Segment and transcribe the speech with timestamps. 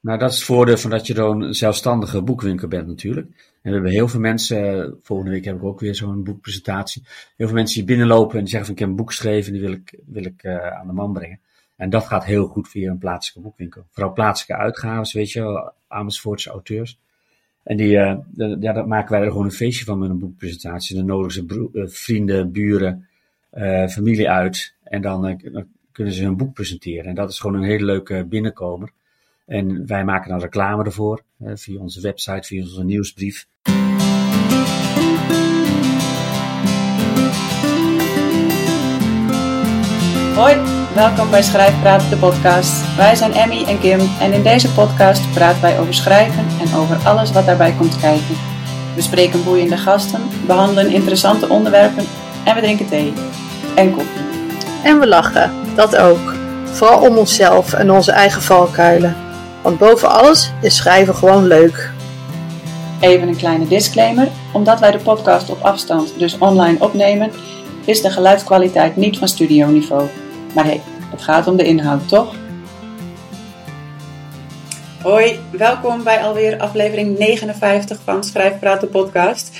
[0.00, 3.26] Nou, dat is het voordeel van dat je dan een zelfstandige boekwinkel bent natuurlijk.
[3.26, 7.02] En we hebben heel veel mensen, eh, volgende week heb ik ook weer zo'n boekpresentatie.
[7.36, 9.52] Heel veel mensen die binnenlopen en die zeggen van ik heb een boek geschreven en
[9.52, 11.40] die wil ik, wil ik uh, aan de man brengen.
[11.76, 13.86] En dat gaat heel goed via een plaatselijke boekwinkel.
[13.90, 16.98] Vooral plaatselijke uitgaves, weet je wel, Amersfoortse auteurs.
[17.62, 18.16] En die, uh,
[18.60, 20.96] ja, dat maken wij er gewoon een feestje van met een boekpresentatie.
[20.96, 23.08] Dan nodigen ze vrienden, buren,
[23.88, 24.74] familie uit.
[24.82, 25.66] En dan, dan,
[25.96, 27.04] kunnen ze hun boek presenteren.
[27.04, 28.92] En dat is gewoon een hele leuke binnenkomer.
[29.46, 31.22] En wij maken dan reclame ervoor,
[31.54, 33.46] via onze website, via onze nieuwsbrief.
[40.34, 40.56] Hoi,
[40.94, 42.96] welkom bij Schrijfpraat, de podcast.
[42.96, 46.96] Wij zijn Emmy en Kim en in deze podcast praten wij over schrijven en over
[46.96, 48.34] alles wat daarbij komt kijken.
[48.94, 52.04] We spreken boeiende gasten, behandelen interessante onderwerpen
[52.44, 53.12] en we drinken thee
[53.76, 54.24] en koffie.
[54.84, 56.34] En we lachen, dat ook.
[56.64, 59.25] Vooral om onszelf en onze eigen valkuilen.
[59.66, 61.90] Want boven alles is schrijven gewoon leuk.
[63.00, 64.28] Even een kleine disclaimer.
[64.52, 67.30] Omdat wij de podcast op afstand, dus online opnemen,
[67.84, 70.08] is de geluidskwaliteit niet van studioniveau.
[70.54, 72.34] Maar hé, hey, het gaat om de inhoud, toch?
[75.02, 79.58] Hoi, welkom bij alweer aflevering 59 van Schrijfpraat de podcast.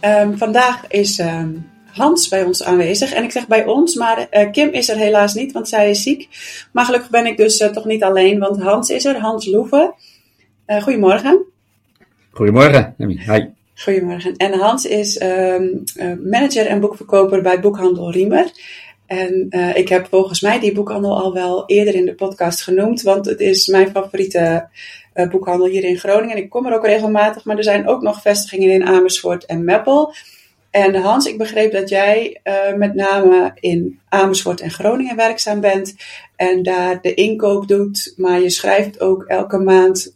[0.00, 3.12] Um, vandaag is um, Hans bij ons aanwezig.
[3.12, 6.02] En ik zeg bij ons, maar uh, Kim is er helaas niet, want zij is
[6.02, 6.28] ziek.
[6.72, 9.94] Maar gelukkig ben ik dus uh, toch niet alleen, want Hans is er, Hans Loeven.
[10.66, 11.44] Uh, goedemorgen.
[12.30, 13.44] Goedemorgen, Hi.
[13.74, 14.36] Goedemorgen.
[14.36, 15.82] En Hans is um,
[16.22, 18.50] manager en boekverkoper bij Boekhandel Riemer.
[19.06, 23.26] En ik heb volgens mij die boekhandel al wel eerder in de podcast genoemd, want
[23.26, 24.68] het is mijn favoriete
[25.30, 26.36] boekhandel hier in Groningen.
[26.36, 30.14] Ik kom er ook regelmatig, maar er zijn ook nog vestigingen in Amersfoort en Meppel.
[30.74, 35.96] En Hans, ik begreep dat jij uh, met name in Amersfoort en Groningen werkzaam bent
[36.36, 40.14] en daar de inkoop doet, maar je schrijft ook elke maand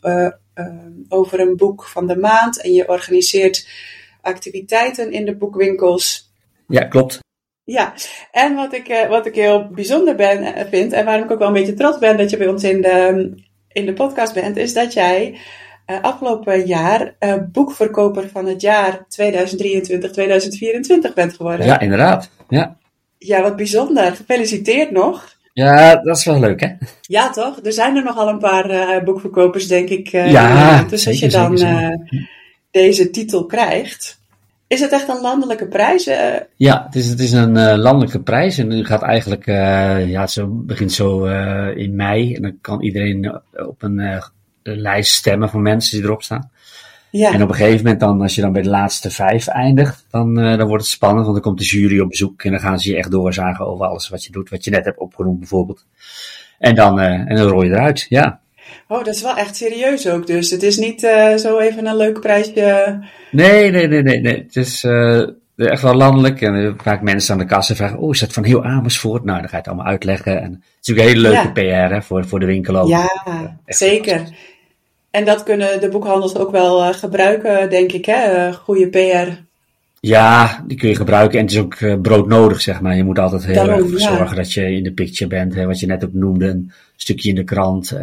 [1.09, 3.69] over een boek van de maand en je organiseert
[4.23, 6.33] activiteiten in de boekwinkels.
[6.69, 7.19] Ja, klopt.
[7.65, 7.95] Ja,
[8.33, 11.53] en wat ik, wat ik heel bijzonder ben, vind, en waarom ik ook wel een
[11.55, 13.35] beetje trots ben dat je bij ons in de,
[13.73, 15.39] in de podcast bent, is dat jij
[15.91, 17.15] uh, afgelopen jaar
[17.53, 19.05] boekverkoper van het jaar 2023-2024
[21.15, 21.67] bent geworden.
[21.67, 22.31] Ja, inderdaad.
[22.49, 22.77] Ja.
[23.19, 24.17] ja, wat bijzonder.
[24.17, 25.37] Gefeliciteerd nog.
[25.53, 26.69] Ja, dat is wel leuk, hè?
[27.01, 27.59] Ja, toch?
[27.63, 30.09] Er zijn er nogal een paar boekverkopers, denk ik.
[30.09, 31.59] ja, dus als je dan
[32.71, 34.21] deze titel krijgt.
[34.67, 36.05] Is het echt een landelijke prijs?
[36.57, 38.59] Ja, het is, het is een landelijke prijs.
[38.59, 41.25] En nu gaat eigenlijk, ja, het zo, begint zo
[41.75, 42.35] in mei.
[42.35, 44.23] En dan kan iedereen op een
[44.63, 46.51] lijst stemmen van mensen die erop staan.
[47.11, 47.33] Ja.
[47.33, 50.35] En op een gegeven moment dan, als je dan bij de laatste vijf eindigt, dan,
[50.35, 51.23] dan wordt het spannend.
[51.23, 53.87] Want dan komt de jury op bezoek en dan gaan ze je echt doorzagen over
[53.87, 54.51] alles wat je doet.
[54.51, 55.85] Wat je net hebt opgenoemd bijvoorbeeld.
[56.59, 58.41] En dan, en dan rol je eruit, ja.
[58.89, 60.51] Oh, dat is wel echt serieus ook dus.
[60.51, 62.99] Het is niet uh, zo even een leuk prijsje.
[63.31, 64.21] Nee, nee, nee, nee.
[64.21, 64.37] nee.
[64.37, 65.29] Het is uh,
[65.67, 66.41] echt wel landelijk.
[66.41, 69.25] En vaak mensen aan de kassa vragen, oh, is dat van heel Amersfoort?
[69.25, 70.41] Nou, dan ga je het allemaal uitleggen.
[70.43, 71.87] En het is natuurlijk een hele leuke ja.
[71.89, 72.89] PR hè, voor, voor de winkel ook.
[72.89, 73.09] Ja,
[73.67, 74.23] zeker.
[75.11, 78.53] En dat kunnen de boekhandels ook wel uh, gebruiken, denk ik, hè?
[78.53, 79.47] goede PR.
[80.01, 82.97] Ja, die kun je gebruiken en het is ook broodnodig, zeg maar.
[82.97, 84.17] Je moet altijd heel Daarom, erg ja.
[84.17, 87.29] zorgen dat je in de picture bent, hè, wat je net ook noemde, een stukje
[87.29, 87.93] in de krant.
[87.93, 88.01] Uh,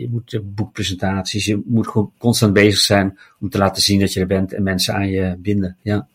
[0.00, 4.20] je moet boekpresentaties, je moet gewoon constant bezig zijn om te laten zien dat je
[4.20, 5.76] er bent en mensen aan je binden.
[5.82, 6.06] Ja.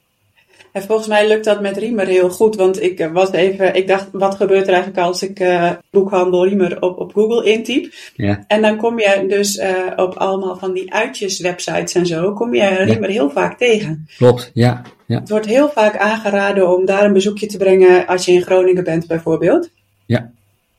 [0.77, 4.07] En volgens mij lukt dat met Riemer heel goed, want ik was even, ik dacht,
[4.11, 7.93] wat gebeurt er eigenlijk als ik uh, boekhandel Riemer op, op Google intyp?
[8.15, 8.43] Ja.
[8.47, 12.67] En dan kom je dus uh, op allemaal van die uitjeswebsites en zo, kom je
[12.67, 13.15] Riemer ja.
[13.15, 14.07] heel vaak tegen.
[14.17, 14.81] Klopt, ja.
[15.05, 15.19] ja.
[15.19, 18.83] Het wordt heel vaak aangeraden om daar een bezoekje te brengen als je in Groningen
[18.83, 19.69] bent bijvoorbeeld.
[20.05, 20.31] Ja,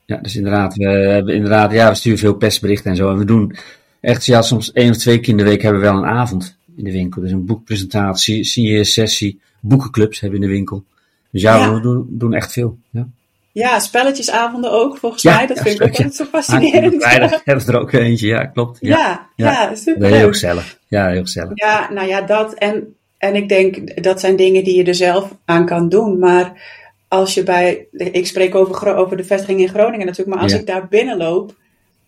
[0.06, 3.10] ja dus inderdaad, we hebben inderdaad, ja, we sturen veel persberichten en zo.
[3.10, 3.56] En we doen
[4.00, 6.57] echt, ja, soms één of twee keer in de week hebben we wel een avond
[6.78, 7.22] in de winkel.
[7.22, 10.84] Dus een boekpresentatie, signeersessie, boekenclubs hebben we in de winkel.
[11.30, 11.74] Dus ja, ja.
[11.74, 12.78] we doen, doen, echt veel.
[12.90, 13.08] Ja.
[13.52, 15.46] ja, spelletjesavonden ook, volgens ja, mij.
[15.46, 17.02] Dat vind ik ook altijd zo fascinerend.
[17.02, 18.78] Vrijdag hebben we er ook eentje, ja, klopt.
[18.80, 20.06] Ja, ja, ja super.
[20.06, 20.78] Heel gezellig.
[20.88, 21.52] Ja, heel gezellig.
[21.54, 22.54] Ja, nou ja, dat.
[22.54, 26.18] En, en ik denk, dat zijn dingen die je er zelf aan kan doen.
[26.18, 26.62] Maar
[27.08, 30.66] als je bij, ik spreek over, over de vestiging in Groningen natuurlijk, maar als ik
[30.66, 31.54] daar binnenloop,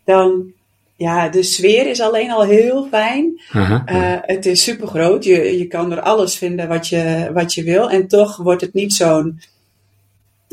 [0.05, 0.53] dan
[1.01, 3.41] ja, de sfeer is alleen al heel fijn.
[3.53, 5.25] Uh, het is super groot.
[5.25, 7.91] Je, je kan er alles vinden wat je, wat je wil.
[7.91, 9.41] En toch wordt het niet zo'n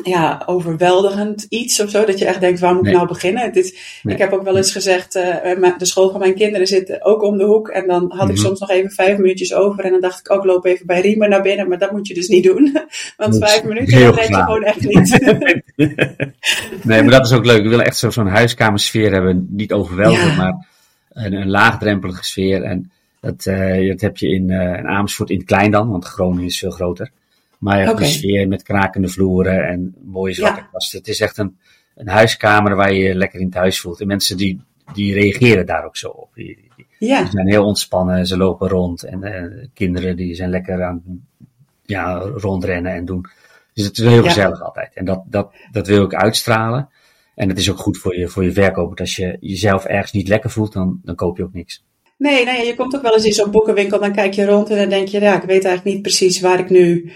[0.03, 2.05] ja, overweldigend iets of zo.
[2.05, 2.91] Dat je echt denkt, waar moet nee.
[2.91, 3.43] ik nou beginnen?
[3.43, 4.13] Het is, Nee.
[4.15, 7.37] Ik heb ook wel eens gezegd, uh, de school van mijn kinderen zit ook om
[7.37, 7.67] de hoek.
[7.69, 8.45] En dan had ik Mhm.
[8.45, 9.83] soms nog even vijf minuutjes over.
[9.83, 11.67] En dan dacht ik ook, loop even bij Riemer naar binnen.
[11.67, 12.77] Maar dat moet je dus niet doen.
[13.17, 15.19] Want vijf minuten, dat red je gewoon echt niet.
[16.83, 17.63] nee, maar dat is ook leuk.
[17.63, 19.47] We willen echt zo- zo'n huiskamersfeer hebben.
[19.49, 20.35] Niet overweldigend, Ja.
[20.37, 20.67] maar
[21.13, 22.63] een, een laagdrempelige sfeer.
[22.63, 22.91] En
[23.21, 26.45] dat, uh, dat heb je in, uh, in Amersfoort in het klein dan, want Groningen
[26.45, 27.09] is veel groter.
[27.59, 28.03] Maar je hebt Oké.
[28.03, 30.69] een sfeer met krakende vloeren en mooie zwarte Ja.
[30.71, 30.99] kasten.
[30.99, 31.57] Het is echt een,
[31.95, 34.01] een huiskamer waar je je lekker in thuis voelt.
[34.01, 34.61] En mensen die,
[34.93, 36.29] die reageren daar ook zo op.
[36.33, 39.03] Die, die, Ja, die zijn heel ontspannen, ze lopen rond.
[39.03, 41.03] En eh, kinderen die zijn lekker aan
[41.85, 43.25] ja, rondrennen en doen.
[43.73, 44.27] Dus het is heel Ja.
[44.29, 44.93] gezellig altijd.
[44.93, 46.89] En dat, dat, dat wil ik uitstralen.
[47.35, 48.85] En het is ook goed voor je, voor je verkoop.
[48.87, 51.83] Want als je jezelf ergens niet lekker voelt, dan, dan koop je ook niks.
[52.17, 54.77] nee, nee, je komt ook wel eens in zo'n boekenwinkel, dan kijk je rond en
[54.77, 57.11] dan denk je, ja, ik weet eigenlijk niet precies waar ik nu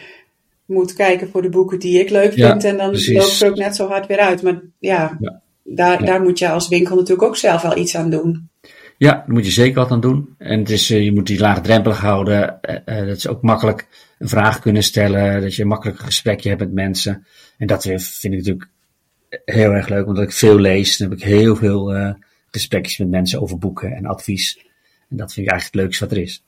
[0.72, 2.64] moet kijken voor de boeken die ik leuk Ja, vind.
[2.64, 3.18] en dan precies.
[3.18, 4.42] loop ik er ook net zo hard weer uit.
[4.42, 5.42] Maar ja, Ja.
[5.64, 6.06] Daar, Ja.
[6.06, 8.50] daar moet je als winkel natuurlijk ook zelf wel iets aan doen.
[8.98, 10.36] Ja, daar moet je zeker wat aan doen.
[10.38, 12.62] En het is, eh, je moet die laagdrempelig houden.
[12.62, 13.88] Eh, eh, dat ze ook makkelijk
[14.20, 15.42] een vraag kunnen stellen.
[15.42, 17.26] Dat je een makkelijk gesprekje hebt met mensen.
[17.58, 18.68] En dat vind ik natuurlijk
[19.46, 20.08] heel erg leuk.
[20.08, 20.98] Omdat ik veel lees.
[20.98, 21.94] Dan heb ik heel veel
[22.52, 24.60] gesprekjes met mensen over boeken en advies.
[25.10, 26.44] En dat vind ik eigenlijk het leukste wat er is.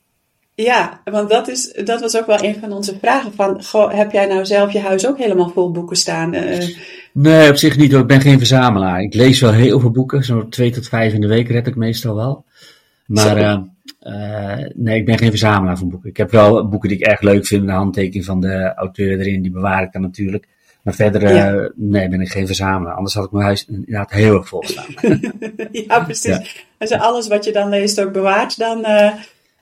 [0.54, 3.32] Ja, want dat, is, dat was ook wel een van onze vragen.
[3.34, 6.34] Van, goh, heb jij nou zelf je huis ook helemaal vol boeken staan?
[6.34, 6.68] Eh,
[7.12, 8.00] Nee, op zich niet hoor.
[8.00, 9.00] Ik ben geen verzamelaar.
[9.00, 10.24] Ik lees wel heel veel boeken.
[10.24, 12.44] Zo'n twee tot vijf in de week red ik meestal wel.
[13.06, 13.34] Maar Zo.
[13.36, 13.60] eh,
[14.60, 16.08] eh, nee, ik ben geen verzamelaar van boeken.
[16.10, 17.66] Ik heb wel boeken die ik erg leuk vind.
[17.66, 20.46] De handtekening van de auteur erin, die bewaar ik dan natuurlijk.
[20.82, 21.70] Maar verder, eh, Ja.
[21.76, 22.94] nee, ben ik geen verzamelaar.
[22.94, 24.86] Anders had ik mijn huis inderdaad heel erg vol staan.
[25.88, 26.64] ja, precies.
[26.78, 26.96] Ja.
[26.96, 29.12] Alles wat je dan leest ook bewaart, dan, eh,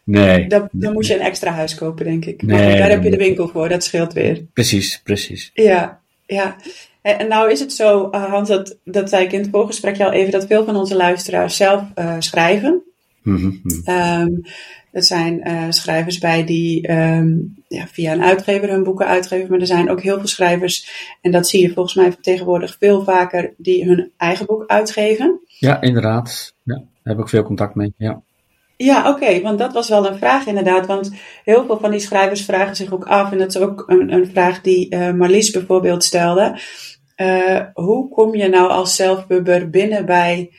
[0.04, 2.42] Nee, dan, dan moet je een extra huis kopen, denk ik.
[2.42, 4.44] Maar Nee, goed, daar heb je de winkel voor, dat scheelt weer.
[4.52, 5.50] precies, precies.
[5.54, 6.56] Ja, ja.
[7.02, 10.12] En nou is het zo, eh, Hans, dat, dat zei ik in het voorgesprekje al
[10.12, 12.82] even, dat veel van onze luisteraars zelf eh, schrijven.
[13.84, 14.28] Ehm
[14.92, 17.28] er zijn eh, schrijvers bij die ehm,
[17.68, 20.88] ja, via een uitgever hun boeken uitgeven, maar er zijn ook heel veel schrijvers,
[21.20, 25.40] en dat zie je volgens mij tegenwoordig veel vaker, die hun eigen boek uitgeven.
[25.46, 26.54] Ja, inderdaad.
[26.62, 27.92] Ja, daar heb ik veel contact mee.
[27.96, 28.22] Ja.
[28.84, 30.86] Ja, oké, want dat was wel een vraag inderdaad.
[30.86, 31.10] Want
[31.44, 34.26] heel veel van die schrijvers vragen zich ook af, en dat is ook een, een
[34.26, 36.58] vraag die eh, Marlies bijvoorbeeld stelde.
[37.16, 40.50] Eh, hoe kom je nou als zelfbubber binnen bij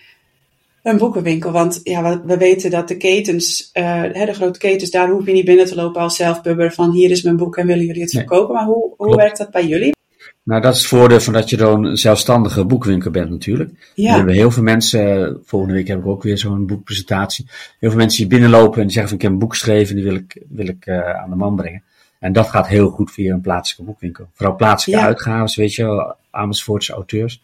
[0.83, 1.51] een boekenwinkel?
[1.51, 5.25] Want ja, we, we weten dat de ketens, eh, hè, de grote ketens, daar hoef
[5.25, 8.01] je niet binnen te lopen als zelfbubber van hier is mijn boek en willen jullie
[8.01, 8.23] het Nee.
[8.27, 8.55] verkopen.
[8.55, 9.92] Maar hoe, hoe werkt dat bij jullie?
[10.43, 13.69] Nou, dat is het voordeel van dat je dan een zelfstandige boekwinkel bent natuurlijk.
[13.95, 17.45] We Ja, hebben heel veel mensen, volgende week heb ik ook weer zo'n boekpresentatie.
[17.79, 20.03] Heel veel mensen die binnenlopen en die zeggen van ik heb een boek geschreven, die
[20.03, 21.83] wil ik, wil ik eh, aan de man brengen.
[22.19, 24.29] En dat gaat heel goed via een plaatselijke boekwinkel.
[24.33, 25.07] Vooral plaatselijke Ja.
[25.09, 27.43] uitgaves, weet je wel, Amersfoortse auteurs.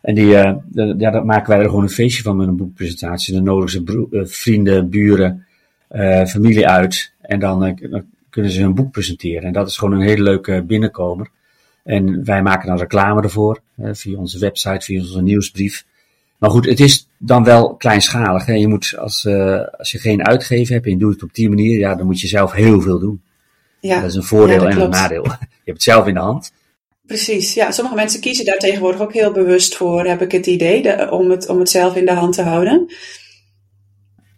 [0.00, 2.56] En die, eh, de- ja, dat maken wij er gewoon een feestje van met een
[2.56, 3.34] boekpresentatie.
[3.34, 5.46] Dan nodigen ze eh, vrienden, buren,
[5.88, 7.12] eh, familie uit.
[7.20, 9.42] En dan, eh, dan kunnen ze hun boek presenteren.
[9.42, 11.28] En dat is gewoon een hele leuke binnenkomer.
[11.88, 15.84] En wij maken dan reclame ervoor, eh, via onze website, via onze nieuwsbrief.
[16.38, 18.46] Maar goed, het is dan wel kleinschalig.
[18.46, 18.52] Hè?
[18.52, 21.48] Je moet, als, eh, als je geen uitgever hebt en je doet het op die
[21.48, 23.22] manier, ja, dan moet je zelf heel veel doen.
[23.80, 24.00] ja.
[24.00, 25.22] Dat is een voordeel Ja, en een nadeel.
[25.64, 26.52] Je hebt het zelf in de hand.
[27.06, 27.70] Precies, ja.
[27.70, 31.30] Sommige mensen kiezen daar tegenwoordig ook heel bewust voor, heb ik het idee, de- om,
[31.30, 32.86] het, om het zelf in de hand te houden.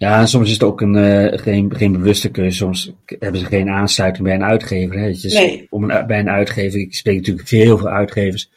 [0.00, 2.56] Ja, en soms is het ook een, eh, geen, geen bewuste keuze.
[2.56, 4.98] Soms hebben ze geen aansluiting bij een uitgever.
[4.98, 5.10] Hè?
[5.22, 5.66] Nee.
[5.70, 8.50] om een, bij een uitgever, ik spreek natuurlijk heel veel uitgevers.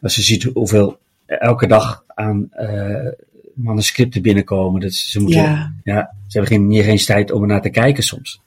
[0.00, 3.08] Als je ziet hoeveel elke dag aan eh,
[3.54, 4.80] manuscripten binnenkomen.
[4.80, 5.72] Dat ze, moeten, Ja.
[5.84, 6.14] ja.
[6.26, 8.40] ze hebben geen, niet eens tijd om er naar te kijken soms.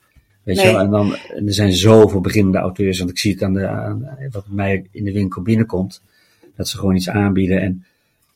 [0.43, 0.79] Weet je wel?
[0.79, 4.09] En dan, en er zijn zoveel beginnende auteurs, want ik zie het aan, de, aan
[4.31, 6.01] wat bij mij in de winkel binnenkomt.
[6.55, 7.61] Dat ze gewoon iets aanbieden.
[7.61, 7.85] En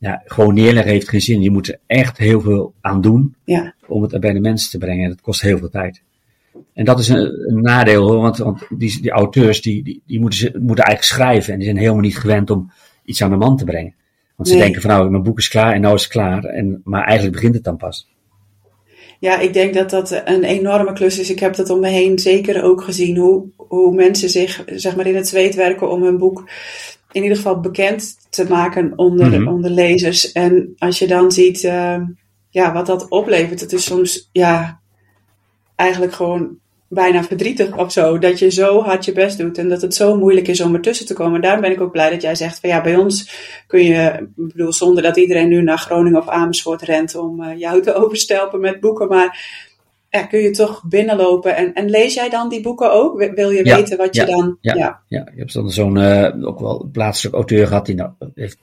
[0.06, 1.42] ja, gewoon neerleggen heeft geen zin.
[1.42, 4.78] Je moet er echt heel veel aan doen Ja, om het bij de mensen te
[4.78, 5.04] brengen.
[5.04, 6.02] En dat kost heel veel tijd.
[6.74, 10.20] En dat is een, een nadeel hoor, want, want die, die auteurs die, die, die
[10.20, 12.72] moeten, moeten eigenlijk schrijven en die zijn helemaal niet gewend om
[13.06, 13.94] iets aan de man te brengen.
[14.36, 14.64] Want ze Nee.
[14.64, 16.44] denken van nou, mijn boek is klaar en nou is het klaar.
[16.44, 18.08] En, maar eigenlijk begint het dan pas.
[19.20, 21.30] ja, ik denk dat dat een enorme klus is.
[21.30, 23.18] Ik heb dat om me heen zeker ook gezien.
[23.18, 26.50] Hoe, hoe mensen zich zeg maar, in het zweet werken om hun boek
[27.16, 29.48] in ieder geval bekend te maken onder, Mhm.
[29.48, 30.32] onder lezers.
[30.32, 32.02] En als je dan ziet eh,
[32.50, 34.80] ja, wat dat oplevert, het is soms ja,
[35.76, 36.58] eigenlijk gewoon
[36.88, 38.18] bijna verdrietig of zo.
[38.20, 41.06] Dat je zo hard je best doet en dat het zo moeilijk is om ertussen
[41.06, 41.42] te komen.
[41.42, 43.30] Daarom ben ik ook blij dat jij zegt van ja, bij ons
[43.68, 47.60] kun je, ik bedoel, zonder dat iedereen nu naar Groningen of Amersfoort rent om eh,
[47.60, 49.64] jou te overstelpen met boeken, maar
[50.16, 51.56] ja, kun je toch binnenlopen.
[51.56, 53.32] En, en lees jij dan die boeken ook?
[53.36, 54.58] Wil- je Ja, weten wat je dan...
[54.62, 54.74] ja.
[54.76, 55.00] ja.
[55.08, 58.58] Ja, je hebt dan zo'n, eh, ook wel plaatselijk auteur gehad die nou, heeft,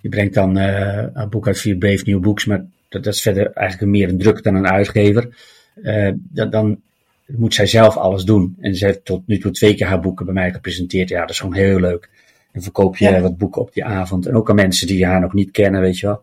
[0.00, 3.22] die brengt dan eh, een boek uit via Brave New Books, maar dat, dat is
[3.22, 5.36] verder eigenlijk meer een druk dan een uitgever.
[5.82, 6.80] Eh, dat, dan
[7.26, 8.56] moet zij zelf alles doen.
[8.60, 11.08] En ze heeft tot nu toe twee keer haar boeken bij mij gepresenteerd.
[11.08, 12.08] Ja, dat is gewoon heel leuk.
[12.52, 14.26] En verkoop je wat boeken op die avond.
[14.26, 16.22] En ook aan mensen die haar nog niet kennen, weet je wel.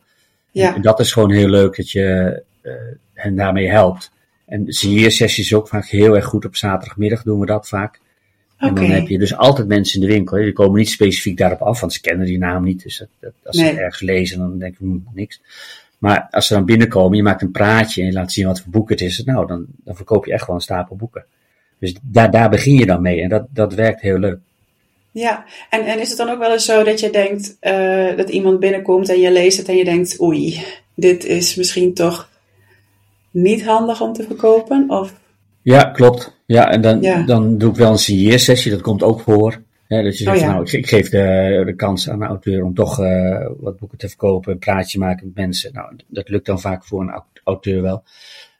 [0.51, 0.75] Ja.
[0.75, 2.73] En dat is gewoon heel leuk, dat je eh,
[3.13, 4.11] hen daarmee helpt.
[4.45, 6.45] En signeersessies is ook vaak heel erg goed.
[6.45, 7.99] Op zaterdagmiddag doen we dat vaak.
[8.57, 10.37] En dan heb je dus altijd mensen in de winkel.
[10.37, 10.43] hè.
[10.43, 12.83] Die komen niet specifiek daarop af, want ze kennen die naam niet.
[12.83, 13.77] Dus dat, dat- als ze Nee.
[13.77, 15.41] ergens lezen, dan denken we hm, niks.
[15.97, 18.71] Maar als ze dan binnenkomen, je maakt een praatje en je laat zien wat voor
[18.71, 19.23] boek het is.
[19.23, 21.25] Nou, dan, dan verkoop je echt wel een stapel boeken.
[21.79, 23.21] Dus daar, daar begin je dan mee.
[23.21, 24.37] En dat, dat werkt heel leuk.
[25.11, 28.29] Ja, en, en is het dan ook wel eens zo dat je denkt eh, dat
[28.29, 30.63] iemand binnenkomt en je leest het en je denkt, oei,
[30.95, 32.29] dit is misschien toch
[33.35, 34.89] niet handig om te verkopen?
[34.89, 35.19] Of,
[35.61, 36.41] Ja, klopt.
[36.45, 37.23] Ja, en dan, Ja.
[37.25, 39.61] dan doe ik wel een signeersessie, dat komt ook voor.
[39.87, 40.51] Hè, dat je zegt, Oh, ja.
[40.51, 43.97] nou, ik, ik geef de, de kans aan de auteur om toch eh, wat boeken
[43.97, 45.73] te verkopen, een praatje maken met mensen.
[45.73, 48.03] Nou, dat lukt dan vaak voor een au- auteur wel.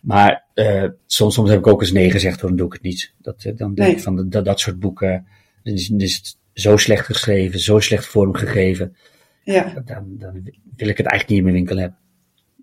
[0.02, 2.82] Maar eh, soms, soms heb ik ook eens nee gezegd, hoor, dan doe ik het
[2.82, 3.14] niet.
[3.22, 3.98] Dat, eh, dan denk Nee.
[3.98, 5.26] ik van, dat, dat soort boeken,
[5.64, 8.96] dan is, is het zo slecht geschreven, zo slecht vormgegeven.
[9.44, 10.34] ja, Dan, dan
[10.76, 11.98] wil ik het eigenlijk niet in mijn winkel hebben.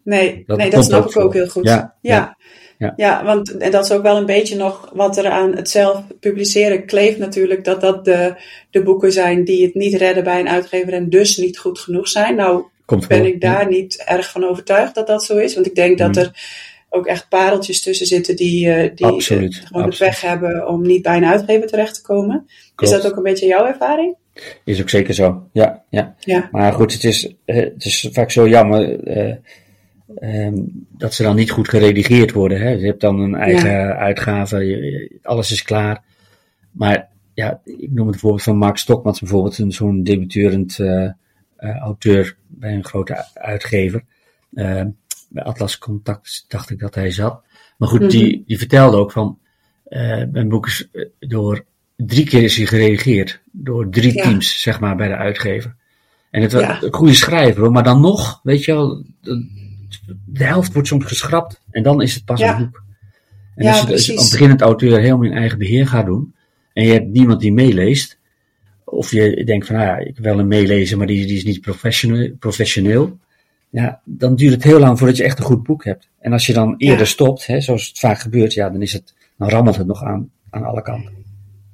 [0.04, 1.64] Nee, Dat nee, dat snap ik ook heel goed.
[1.68, 2.36] Ja, ja.
[2.96, 6.02] ja, want en dat is ook wel een beetje nog wat er aan het zelf
[6.20, 7.64] publiceren kleeft natuurlijk.
[7.64, 8.34] Dat dat de,
[8.70, 12.08] de boeken zijn die het niet redden bij een uitgever en dus niet goed genoeg
[12.08, 12.34] zijn.
[12.36, 13.26] Nou Komt ben voor.
[13.26, 15.54] ik daar niet erg van overtuigd dat dat zo is.
[15.54, 16.18] Want ik denk dat Mhm.
[16.18, 16.30] er
[16.90, 20.10] ook echt pareltjes tussen zitten die, eh, die Absoluut, gewoon de absoluut.
[20.12, 22.46] pech hebben om niet bij een uitgever terecht te komen.
[22.76, 24.16] Is dat ook een beetje jouw ervaring?
[24.64, 25.48] Is ook zeker zo.
[25.52, 26.14] Ja, ja.
[26.20, 26.48] Ja.
[26.52, 29.34] Maar goed, het is, eh, het is vaak zo jammer eh,
[30.14, 30.54] ehm,
[30.98, 32.60] dat ze dan niet goed geredigeerd worden.
[32.60, 32.68] Hè?
[32.70, 36.02] Je hebt dan een eigen uitgave, je- alles is klaar.
[36.70, 41.04] Maar ja, ik noem het voorbeeld van Mark Stokmans bijvoorbeeld, een zo'n debuterend eh,
[41.56, 44.04] eh, auteur bij een grote uitgever.
[44.54, 44.82] Eh,
[45.28, 47.42] bij Atlas Contact dacht ik dat hij zat.
[47.78, 49.38] Maar goed, die, die vertelde ook van,
[49.84, 50.88] eh, mijn boek is
[51.18, 51.64] door
[51.96, 53.42] drie keer is hij geredigeerd.
[53.52, 54.22] Door drie Ja.
[54.22, 55.74] teams, zeg maar, bij de uitgever.
[56.30, 56.82] En het was Ja.
[56.82, 59.04] een goede schrijver hoor, maar dan nog, weet je wel,
[60.24, 61.60] de, helft wordt soms geschrapt.
[61.70, 62.56] En dan is het pas Ja.
[62.58, 62.82] een boek.
[63.54, 66.34] En Ja, als je dus als beginnend auteur helemaal in eigen beheer gaat doen,
[66.72, 68.18] en je hebt niemand die meeleest,
[68.84, 71.60] of je denkt van, nou ja, ik wil een meelezen, maar die, die is niet
[71.60, 73.18] professioneel, professioneel,
[73.70, 76.08] ja, dan duurt het heel lang voordat je echt een goed boek hebt.
[76.20, 77.04] En als je dan eerder Ja.
[77.04, 80.30] stopt, hè, zoals het vaak gebeurt, ja, dan is het, dan rammelt het nog aan,
[80.50, 81.12] aan alle kanten.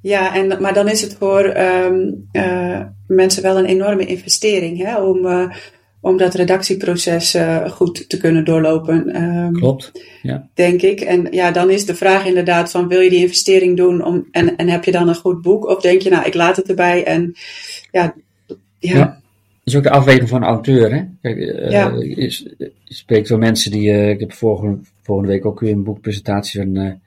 [0.00, 4.96] Ja, en, maar dan is het voor ehm, eh, mensen wel een enorme investering hè,
[5.02, 5.50] om, eh,
[6.00, 9.08] om dat redactieproces eh, goed te kunnen doorlopen.
[9.08, 9.92] Ehm, Klopt.
[10.22, 10.48] Ja.
[10.54, 11.00] denk ik.
[11.00, 14.56] En ja, dan is de vraag inderdaad van wil je die investering doen om, en,
[14.56, 15.66] en heb je dan een goed boek?
[15.66, 17.34] Of denk je nou, ik laat het erbij en
[17.90, 18.14] ja,
[18.78, 19.04] ja, Ja.
[19.64, 20.92] Dat is ook de afweging van een auteur.
[20.94, 21.02] Hè?
[21.22, 21.88] Kijk, eh, Ja.
[21.98, 22.20] je,
[22.84, 23.90] je spreekt wel mensen die.
[23.90, 27.00] eh, ik heb volgende, volgende week ook weer een boekpresentatie van.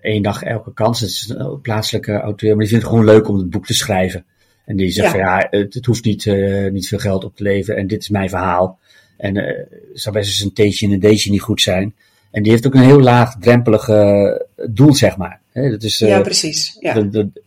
[0.00, 1.00] één dag elke kans.
[1.00, 3.74] Dat is een plaatselijke auteur, maar die vindt het gewoon leuk om het boek te
[3.74, 4.24] schrijven.
[4.66, 5.10] En die zegt Ja.
[5.12, 8.02] van ja, het, het hoeft niet, eh, niet veel geld op te leveren en dit
[8.02, 8.78] is mijn verhaal.
[9.16, 9.56] En eh
[9.92, 11.94] het zou best eens een theetje en een deetje niet goed zijn.
[12.30, 14.32] En die heeft ook een heel laagdrempelig eh,
[14.68, 15.40] doel, zeg maar.
[15.52, 16.76] Dat is, eh, ja, precies.
[16.80, 16.94] Ja.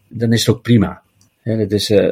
[0.07, 1.01] dan, is het ook prima.
[1.43, 2.07] Dat is, eh,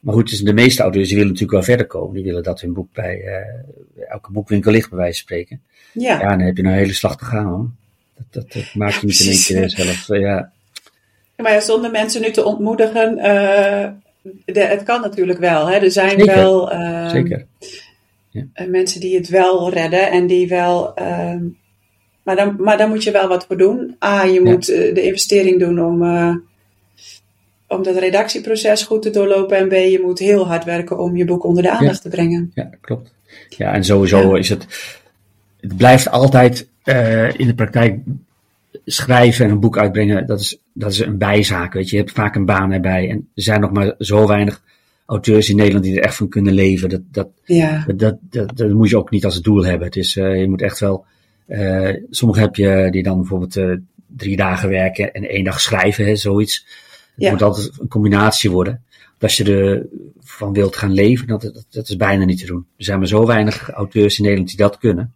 [0.00, 2.14] maar goed, dus de meeste auteurs die willen natuurlijk wel verder komen.
[2.14, 5.60] Die willen dat hun boek bij eh, elke boekwinkel ligt, bij wijze van spreken.
[5.92, 6.20] Ja.
[6.20, 7.68] Ja, dan heb je een hele slag te gaan hoor.
[8.16, 10.08] Dat, dat, dat maak je niet in één keer zelf.
[10.08, 10.52] eh, Ja,
[11.36, 13.88] Maar ja, zonder mensen nu te ontmoedigen, eh,
[14.44, 15.66] de, het kan natuurlijk wel.
[15.68, 15.74] Hè.
[15.76, 16.26] Er zijn Zeker.
[16.34, 17.46] wel eh, zeker.
[18.52, 20.94] eh, mensen die het wel redden en die wel.
[20.94, 21.42] ehm,
[22.22, 23.96] maar, dan, maar daar moet je wel wat voor doen.
[24.04, 24.50] A, je Ja.
[24.50, 26.34] moet eh, de investering doen om, eh,
[27.68, 29.56] om dat redactieproces goed te doorlopen.
[29.56, 32.50] En B, je moet heel hard werken om je boek onder de aandacht te brengen.
[32.54, 33.12] Ja, klopt.
[33.48, 34.38] Ja, en sowieso Ja.
[34.38, 34.66] is het.
[35.60, 36.68] Het blijft altijd
[37.36, 37.98] in de praktijk
[38.84, 40.26] schrijven en een boek uitbrengen.
[40.26, 41.72] Dat is, dat is een bijzaak.
[41.72, 41.96] Weet je.
[41.96, 43.08] je hebt vaak een baan erbij.
[43.10, 44.62] En er zijn nog maar zo weinig
[45.06, 46.88] auteurs in Nederland die er echt van kunnen leven.
[46.88, 49.86] Dat, dat, Ja, dat, dat, dat, dat moet je ook niet als doel hebben.
[49.86, 51.04] Het is, eh, je moet echt wel.
[51.46, 53.72] eh sommigen heb je die dan bijvoorbeeld eh,
[54.16, 56.64] drie dagen werken en één dag schrijven, hè, zoiets.
[57.14, 57.30] Het Ja.
[57.30, 58.82] moet altijd een combinatie worden.
[59.20, 59.86] Als je
[60.22, 62.66] ervan wilt gaan leven, dat, dat, dat is bijna niet te doen.
[62.76, 65.12] Er zijn maar zo weinig auteurs in Nederland die dat kunnen.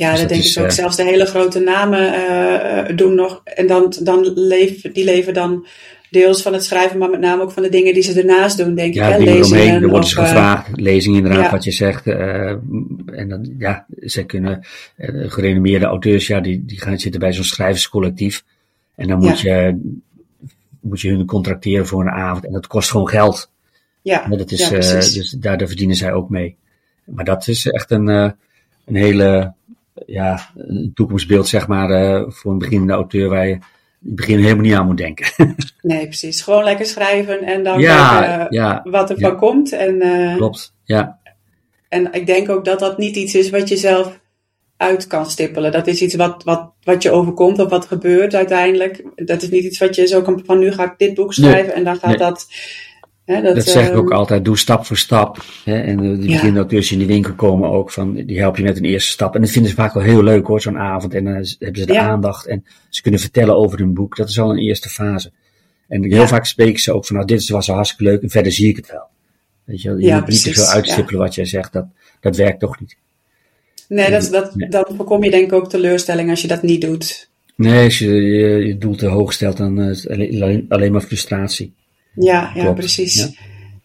[0.00, 0.68] Ja Dus dat dat denk is, ik ook.
[0.68, 3.40] eh, Zelfs de hele grote namen eh, eh, doen nog.
[3.44, 5.66] En dan, dan leven, die leven dan
[6.10, 8.74] deels van het schrijven, maar met name ook van de dingen die ze ernaast doen,
[8.74, 8.94] denk ik.
[8.94, 9.18] Ja, Hè?
[9.18, 11.50] dingen Lezingen eromheen, er worden ze gevraagd, lezingen inderdaad, ja.
[11.50, 12.06] wat je zegt.
[12.06, 12.50] eh,
[13.06, 14.64] en dan, ja, ze kunnen,
[15.26, 18.44] gerenommeerde auteurs, ja, die, die gaan zitten bij zo'n schrijverscollectief.
[18.94, 19.80] En dan moet, je,
[20.80, 22.46] moet je hun contracteren voor een avond.
[22.46, 23.50] En dat kost gewoon geld.
[24.02, 24.68] ja, dat is,
[25.12, 26.56] dus daar, daar verdienen zij ook mee.
[27.04, 28.34] Maar dat is echt een, een
[28.96, 29.52] hele,
[30.06, 34.38] ja, een toekomstbeeld, zeg maar, eh, voor een beginnende auteur waar je in het begin
[34.38, 35.26] helemaal niet aan moet denken.
[35.82, 36.42] Nee, precies.
[36.42, 39.28] Gewoon lekker schrijven en dan ja, kijken eh, ja, wat er ja.
[39.28, 39.72] van komt.
[39.72, 40.74] En, eh, klopt.
[40.84, 41.20] Ja,
[41.90, 44.20] en ik denk ook dat dat niet iets is wat je zelf
[44.76, 45.72] uit kan stippelen.
[45.72, 49.04] Dat is iets wat, wat, wat je overkomt of wat gebeurt uiteindelijk.
[49.14, 51.74] Dat is niet iets wat je zo kan van nu ga ik dit boek schrijven
[51.74, 52.18] en dan gaat nee.
[52.18, 52.46] dat.
[53.38, 55.44] Dat, zeg ik ehm, ook altijd, doe stap voor stap.
[55.64, 55.80] Hè?
[55.80, 56.34] En eh, die Ja.
[56.34, 59.10] beginnen ook dus in de winkel komen ook van, die help je met een eerste
[59.10, 59.34] stap.
[59.34, 61.14] En dat vinden ze vaak wel heel leuk hoor, zo'n avond.
[61.14, 61.46] En dan hebben
[61.80, 62.08] ze de Ja.
[62.08, 64.16] aandacht en ze kunnen vertellen over hun boek.
[64.16, 65.30] Dat is al een eerste fase.
[65.88, 66.26] En heel Ja.
[66.26, 68.76] vaak spreken ze ook van, nou dit was al hartstikke leuk en verder zie ik
[68.76, 69.06] het wel.
[69.64, 71.86] Weet je, wel, je Ja, moet niet te veel uitstippelen wat jij zegt, dat,
[72.20, 72.96] dat werkt toch niet.
[73.88, 74.68] Nee, dat, dat, Nee.
[74.68, 77.28] dan voorkom je denk ik ook teleurstelling als je dat niet doet.
[77.56, 80.08] Nee, als je je, je doel te hoog stelt, dan eh, is
[80.68, 81.72] alleen maar frustratie.
[82.24, 83.14] Ja, ja Klopt, precies.
[83.22, 83.28] ja.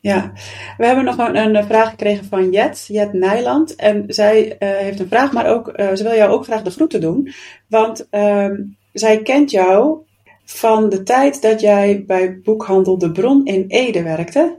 [0.01, 0.31] Ja.
[0.77, 3.75] We hebben nog een, een vraag gekregen van Jet, Jet Nijland.
[3.75, 6.69] En zij eh, heeft een vraag, maar ook, eh, ze wil jou ook graag de
[6.69, 7.33] groeten doen.
[7.67, 8.55] Want ehm,
[8.93, 9.97] zij kent jou
[10.45, 14.55] van de tijd dat jij bij boekhandel De Bron in Ede werkte.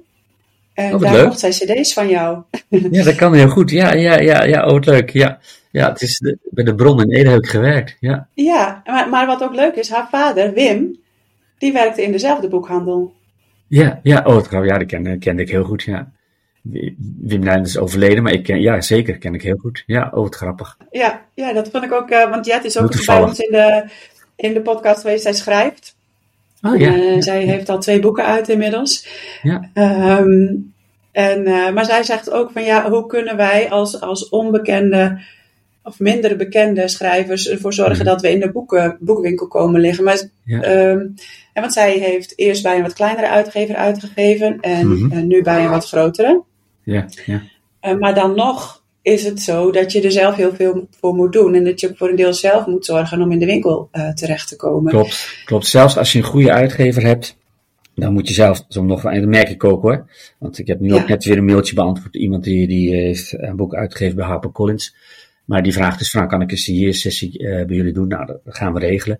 [0.74, 1.24] En Oh, daar leuk.
[1.26, 2.42] mocht zij cd's van jou.
[2.90, 3.70] Ja, dat kan heel goed.
[3.70, 5.10] Ja, ja, ja, ja, oh wat leuk.
[5.10, 5.38] Ja,
[5.70, 7.96] ja het is de, bij de bron in Ede heb ik gewerkt.
[8.00, 8.28] Ja.
[8.34, 10.98] Ja, maar, maar wat ook leuk is, haar vader Wim,
[11.58, 13.14] die werkte in dezelfde boekhandel.
[13.68, 16.10] Ja, ja, oh, het, ja, die ken, kende ik heel goed, ja.
[17.20, 19.82] Wim Nijn is overleden, maar ik ken, ja, zeker, ken ik heel goed.
[19.86, 20.76] Ja, oh, wat grappig.
[20.90, 23.84] Ja, ja dat vond ik ook, eh, want Jet is ook bij ons in de,
[24.36, 25.22] in de podcast geweest.
[25.22, 25.96] Zij schrijft.
[26.62, 29.08] Oh ja, Eh, ja, zij heeft al twee boeken uit inmiddels.
[29.42, 30.54] ja, Ehm,
[31.12, 35.20] en, eh, maar zij zegt ook van ja, hoe kunnen wij als, als onbekende
[35.86, 40.04] of minder bekende schrijvers ervoor zorgen dat we in de boeken, boekwinkel komen liggen.
[40.04, 40.60] Maar, Ja.
[40.62, 40.98] ehm,
[41.52, 45.12] en want zij heeft eerst bij een wat kleinere uitgever uitgegeven en Mhm.
[45.12, 46.42] eh, nu bij een wat grotere.
[46.82, 47.42] ja, ja.
[47.80, 51.32] Eh, maar dan nog is het zo dat je er zelf heel veel voor moet
[51.32, 51.54] doen.
[51.54, 54.48] En dat je voor een deel zelf moet zorgen om in de winkel eh, terecht
[54.48, 54.92] te komen.
[54.92, 55.66] Klopt, klopt.
[55.66, 57.36] Zelfs als je een goede uitgever hebt,
[57.94, 60.10] dan moet je zelf soms nog, en dat merk ik ook hoor.
[60.38, 60.94] Want ik heb nu Ja.
[60.94, 62.14] ook net weer een mailtje beantwoord.
[62.14, 64.94] Iemand die, die heeft een boek uitgegeven bij HarperCollins.
[65.46, 68.08] Maar die vraagt dus van, kan ik een signeersessie eh bij jullie doen?
[68.08, 69.18] Nou, dat gaan we regelen.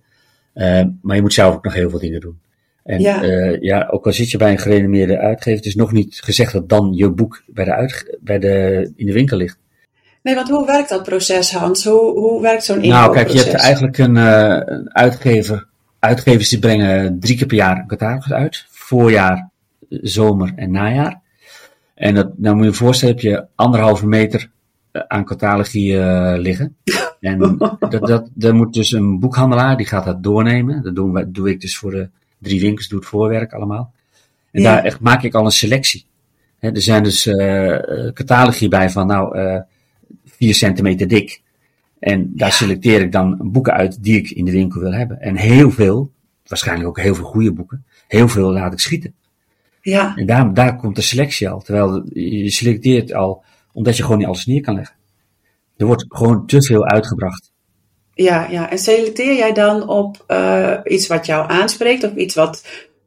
[0.53, 2.39] Eh, maar je moet zelf ook nog heel veel dingen doen.
[2.85, 3.23] En Ja.
[3.23, 6.53] ja, ja ook al zit je bij een gerenommeerde uitgever, het is nog niet gezegd
[6.53, 9.59] dat dan je boek bij de uitge- bij de, in de winkel ligt.
[10.23, 11.85] Nee, want hoe werkt dat proces, Hans?
[11.85, 13.45] Hoe, hoe werkt zo'n Nou, kijk, inkoopproces?
[13.45, 15.67] je hebt eigenlijk een, eh, een uitgever.
[15.99, 18.65] Uitgevers die brengen drie keer per jaar een catalogus uit.
[18.71, 19.51] Voorjaar,
[19.89, 21.21] zomer en najaar.
[21.95, 24.47] En dat, nou moet je je voorstellen, heb je anderhalve meter eh,
[25.09, 26.77] aan catalogie eh, liggen.
[27.21, 30.83] En dat, dat, dat moet dus een boekhandelaar, die gaat dat doornemen.
[30.83, 33.93] Dat doen wij, doe ik dus voor de drie winkels, doe het voorwerk allemaal.
[34.51, 34.75] En Ja.
[34.75, 36.05] daar echt maak ik al een selectie.
[36.59, 39.61] Er zijn dus eh eh, catalogie bij van, nou, eh
[40.25, 41.43] 4 centimeter dik.
[41.99, 45.21] En daar selecteer ik dan boeken uit die ik in de winkel wil hebben.
[45.21, 46.11] En heel veel,
[46.47, 49.15] waarschijnlijk ook heel veel goede boeken, heel veel laat ik schieten.
[49.81, 51.61] Ja, En daar, daar komt de selectie al.
[51.61, 53.45] Terwijl je selecteert al,
[53.77, 54.97] omdat je gewoon niet alles neer kan leggen.
[55.77, 57.53] Er wordt gewoon te veel uitgebracht.
[58.15, 58.71] ja, ja.
[58.71, 62.65] En selecteer jij dan op eh, iets wat jou aanspreekt of iets wat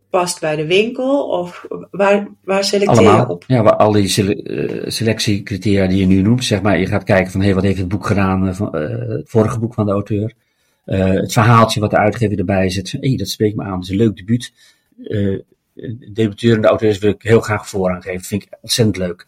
[0.09, 1.27] past bij de winkel?
[1.27, 3.43] Of waar, waar selecteer je op?
[3.47, 6.79] Ja, waar al die eh, selectiecriteria die je nu noemt, zeg maar.
[6.79, 9.73] Je gaat kijken van, hé, wat heeft het boek gedaan, eh, van, het vorige boek
[9.73, 10.33] van de auteur.
[10.85, 12.91] Het verhaaltje wat de uitgever erbij zet.
[12.99, 14.53] Hé, dat spreekt me aan, dat is een leuk debuut.
[15.03, 15.39] Eh
[16.13, 18.21] debuterende auteurs wil ik heel graag voorrang geven.
[18.21, 19.27] vind ik ontzettend leuk.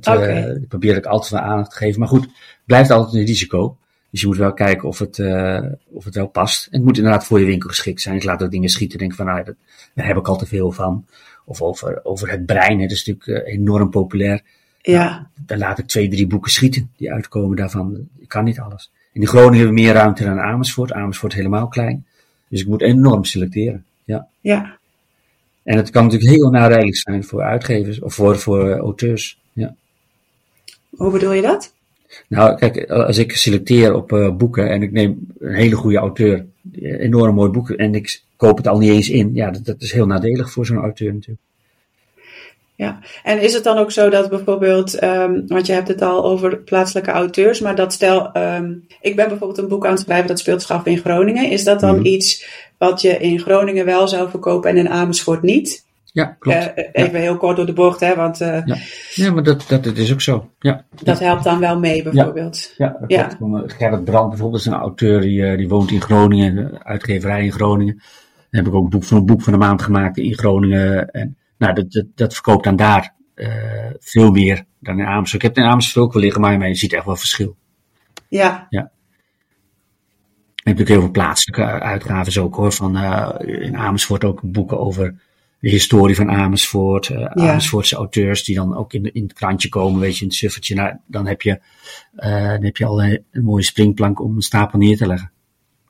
[0.00, 2.00] Dat eh, probeer ik altijd wel aandacht te geven.
[2.00, 2.32] Maar goed, het
[2.64, 3.76] blijft altijd een risico.
[4.10, 6.66] Dus je moet wel kijken of het, eh, of het wel past.
[6.66, 8.16] En het moet inderdaad voor je winkel geschikt zijn.
[8.16, 8.98] Ik laat ook dingen schieten.
[8.98, 9.44] Denk van, nou,
[9.94, 11.06] daar heb ik al te veel van.
[11.44, 12.80] Of over, over het brein.
[12.80, 14.42] hè, Dat is natuurlijk eh, enorm populair.
[14.80, 16.90] Ja, Daar laat ik twee, drie boeken schieten.
[16.96, 18.08] Die uitkomen daarvan.
[18.18, 18.90] Ik kan niet alles.
[19.12, 20.92] In Groningen hebben we meer ruimte dan Amersfoort.
[20.92, 22.06] Amersfoort helemaal klein.
[22.48, 23.84] Dus ik moet enorm selecteren.
[24.04, 24.28] Ja.
[24.40, 24.78] ja.
[25.62, 29.41] En het kan natuurlijk heel nadeelig zijn voor uitgevers of voor, voor auteurs.
[30.96, 31.74] Hoe bedoel je dat?
[32.28, 36.46] Nou, kijk, als ik selecteer op eh, boeken en ik neem een hele goede auteur,
[36.72, 39.80] een enorm mooi boek, en ik koop het al niet eens in, ja, dat, dat
[39.82, 41.40] is heel nadelig voor zo'n auteur natuurlijk.
[42.74, 46.24] Ja, en is het dan ook zo dat bijvoorbeeld, ehm, want je hebt het al
[46.24, 50.28] over plaatselijke auteurs, maar dat stel, ehm, ik ben bijvoorbeeld een boek aan het schrijven
[50.28, 51.50] dat speelt zich in Groningen.
[51.50, 52.06] Is dat dan Mhm.
[52.06, 52.46] iets
[52.78, 55.84] wat je in Groningen wel zou verkopen en in Amersfoort niet?
[56.12, 56.74] Ja, klopt.
[56.74, 58.76] Eh, even heel kort door de bocht, hè, want eh, Ja.
[59.14, 60.50] ja, maar dat, dat, dat is ook zo.
[60.58, 62.74] Ja, dat helpt dan wel mee bijvoorbeeld.
[62.76, 63.22] ja, dat Ja.
[63.24, 63.70] klopt.
[63.72, 67.52] Eh, Gerrit Brand bijvoorbeeld is een auteur die, eh, die woont in Groningen, uitgeverij in
[67.52, 67.94] Groningen.
[68.50, 71.10] Dan heb ik ook een boek van een boek van de maand gemaakt in Groningen.
[71.10, 73.48] En nou, dat, dat, dat verkoopt dan daar eh,
[73.98, 75.42] veel meer dan in Amersfoort.
[75.42, 77.56] Ik heb het in Amersfoort ook wel liggen, maar je ziet echt wel verschil.
[78.28, 78.90] Ja, Je hebt
[80.64, 82.72] natuurlijk heel veel plaatselijke uitgaven ook hoor.
[82.72, 83.30] Van, eh,
[83.64, 85.14] in Amersfoort ook boeken over
[85.62, 87.08] de historie van Amersfoort.
[87.08, 90.36] Uh, Amersfoortse auteurs die dan ook in, in het krantje komen, weet je, in het
[90.36, 90.74] suffertje.
[90.74, 91.60] Nou, dan heb je,
[92.16, 95.30] uh, dan heb je al een, een, mooie springplank om een stapel neer te leggen.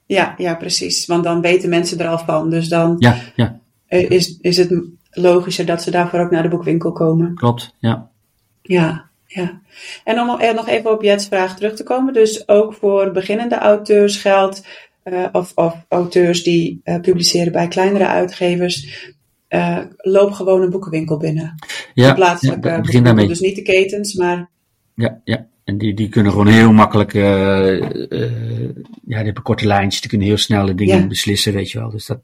[0.07, 1.07] Ja, ja, precies.
[1.07, 2.51] Want dan weten mensen er al van.
[2.51, 3.61] Dus dan ja, ja.
[3.89, 7.35] Is, is het logischer dat ze daarvoor ook naar de boekwinkel komen.
[7.35, 8.11] Klopt, ja.
[8.63, 9.61] Ja, ja.
[10.05, 12.13] En om nog even op Jets vraag terug te komen.
[12.13, 14.67] Dus ook voor beginnende auteurs geldt,
[15.05, 19.11] uh, of, of, auteurs die publiceren bij kleinere uitgevers,
[19.55, 21.55] uh, loop gewoon een boekenwinkel binnen.
[21.95, 23.27] Ja, plaatselijke ja, begin daarmee.
[23.27, 24.49] Dus niet de ketens, maar...
[24.95, 25.47] Ja, ja.
[25.65, 27.61] En die, die kunnen gewoon heel makkelijk, ja,
[29.03, 31.07] die hebben korte lijntjes, die kunnen heel snelle dingen ja.
[31.07, 31.91] beslissen, weet je wel.
[31.91, 32.21] Dus dat,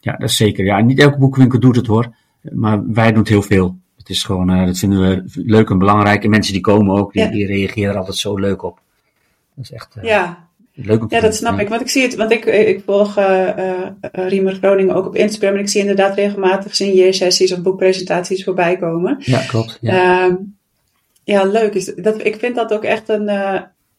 [0.00, 0.64] ja, dat is zeker.
[0.64, 3.76] Ja, niet elke boekenwinkel doet het hoor, maar wij doen het heel veel.
[3.96, 6.24] Het is gewoon, dat vinden we leuk en belangrijk.
[6.24, 7.30] En mensen die komen ook, die, Ja.
[7.30, 8.80] die reageren er altijd zo leuk op.
[9.54, 11.68] Dat is echt Ja, leuk ja, dat snap ik.
[11.68, 15.54] Want ik zie het, want ik, ik volg uh, uh, Riemer Groningen ook op Instagram.
[15.54, 19.16] En ik zie inderdaad regelmatig signeersessies of boekpresentaties voorbij komen.
[19.20, 19.78] Ja, klopt.
[19.80, 20.24] Ja.
[20.24, 20.34] Ehm,
[21.24, 21.74] ja, leuk.
[21.74, 23.28] Is, dat, ik vind dat ook echt een,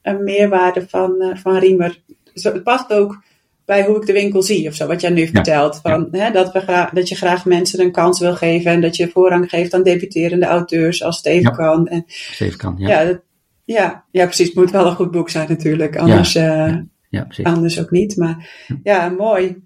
[0.02, 2.02] een meerwaarde van, van Riemer.
[2.34, 3.22] Zo, het past ook
[3.66, 5.80] bij hoe ik de winkel zie of zo, wat jij nu vertelt.
[5.82, 9.10] Van, hè, dat, we dat je graag mensen een kans wil geven en dat je
[9.10, 11.56] voorrang geeft aan debuterende auteurs als het even Ja.
[11.56, 11.88] kan.
[11.88, 12.88] En, Steven kan, ja.
[12.88, 13.20] ja, dat,
[13.66, 14.48] ja, ja, precies.
[14.48, 16.76] Het moet wel een goed boek zijn natuurlijk, anders, eh,
[17.10, 17.28] ja.
[17.44, 18.18] Anders ook niet.
[18.18, 18.50] Maar
[18.84, 19.62] ja, mooi.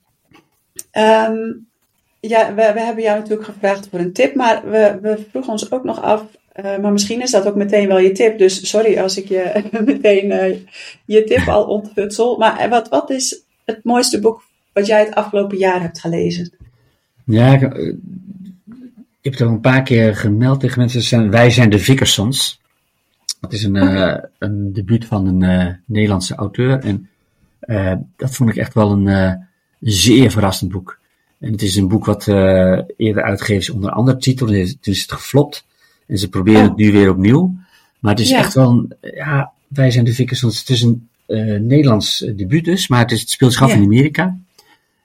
[0.92, 1.36] Ehm,
[2.20, 5.72] ja, we, we hebben jou natuurlijk gevraagd voor een tip, maar we, we vroegen ons
[5.72, 8.38] ook nog af, eh, maar misschien is dat ook meteen wel je tip.
[8.38, 10.58] Dus sorry als ik je meteen eh,
[11.06, 12.38] je tip al ontfutsel.
[12.38, 16.54] Maar wat, wat is het mooiste boek wat jij het afgelopen jaar hebt gelezen?
[17.26, 21.30] Ja, ik, ik heb het al een paar keer gemeld tegen mensen.
[21.30, 22.62] Wij zijn de Vickersons.
[23.48, 26.80] Dat is een, eh, een debuut van een eh, Nederlandse auteur.
[26.80, 27.10] En
[27.60, 29.38] eh, dat vond ik echt wel een
[29.80, 31.00] zeer verrassend boek.
[31.40, 32.28] En het is een boek wat
[32.98, 34.46] eerder uitgegeven is onder een andere titel.
[34.48, 35.66] Toen is toen is het geflopt.
[36.08, 36.68] En ze proberen Oh.
[36.68, 37.56] het nu weer opnieuw.
[38.00, 38.38] Maar het is Ja.
[38.38, 40.60] echt wel een, ja, wij zijn de Vickersons.
[40.60, 41.10] Het is een
[41.68, 44.38] Nederlands debuut dus, maar het, is, het speelt zich af in Amerika.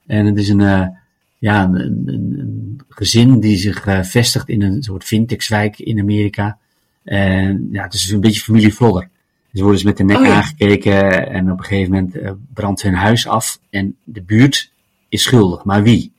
[0.06, 0.92] En het is een,
[1.38, 6.58] ja, een, een, gezin die zich vestigt in een soort Vintexwijk in Amerika.
[7.04, 9.08] En ja, het is een beetje familie Vlodder.
[9.52, 10.34] Ze worden dus met de nek Oh ja.
[10.34, 14.72] aangekeken en op een gegeven moment eh, brandt hun huis af en de buurt
[15.08, 15.64] is schuldig.
[15.64, 16.12] Maar wie?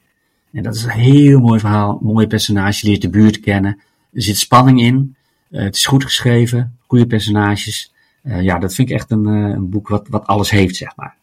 [0.52, 3.80] En dat is een heel mooi verhaal, mooi personage, je leert de buurt kennen.
[4.14, 5.16] Er zit spanning in,
[5.50, 7.94] eh, het is goed geschreven, goede personages.
[8.22, 11.16] Eh, ja, dat vind ik echt een, een boek wat, wat alles heeft, zeg maar.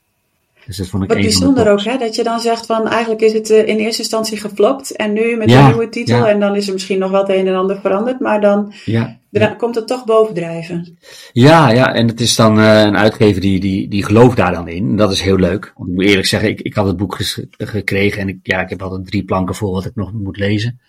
[0.67, 1.99] Dus dat vond ik Wat een bijzonder ook, hè?
[1.99, 5.37] Dat je dan zegt van eigenlijk is het eh, in eerste instantie geflopt en nu
[5.37, 6.29] met Ja, een nieuwe titel ja.
[6.29, 9.19] en dan is er misschien nog wat een en ander veranderd, maar dan Ja,
[9.57, 10.99] komt het toch bovendrijven.
[11.33, 14.69] Ja, ja, en het is dan uh, een uitgever die, die, die gelooft daar dan
[14.69, 14.89] in.
[14.89, 15.73] En dat is heel leuk.
[15.77, 17.19] Want ik moet eerlijk zeggen, ik, ik had het boek
[17.59, 20.81] gekregen en ik, ja, ik heb altijd drie planken vol wat ik nog moet lezen.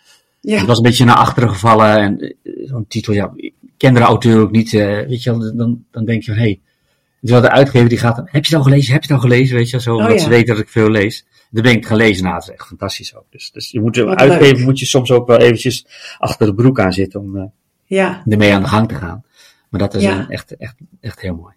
[0.42, 3.94] Ja, Ik was een beetje naar achteren gevallen en eh, zo'n titel, ja, ik ken
[3.94, 4.74] de auteur ook niet.
[4.74, 6.60] eh, weet je wel, dan, dan denk je van, hé, hey,
[7.22, 9.30] terwijl de uitgever die gaat, dan, heb je het al gelezen, heb je het al
[9.30, 10.22] gelezen, weet je zo, omdat Oh, ja.
[10.24, 11.26] ze weten dat ik veel lees.
[11.50, 13.26] Dan ben ik het gaan lezen, nou, het is echt fantastisch ook.
[13.30, 14.66] Dus, dus je moet, Wat uitgever leuk.
[14.66, 15.86] moet je soms ook wel eventjes
[16.18, 17.44] achter de broek aan zitten om uh,
[17.86, 18.24] ja.
[18.28, 19.24] ermee aan de gang te gaan.
[19.70, 20.26] Maar dat is Ja.
[20.30, 21.54] echt, echt, echt heel mooi.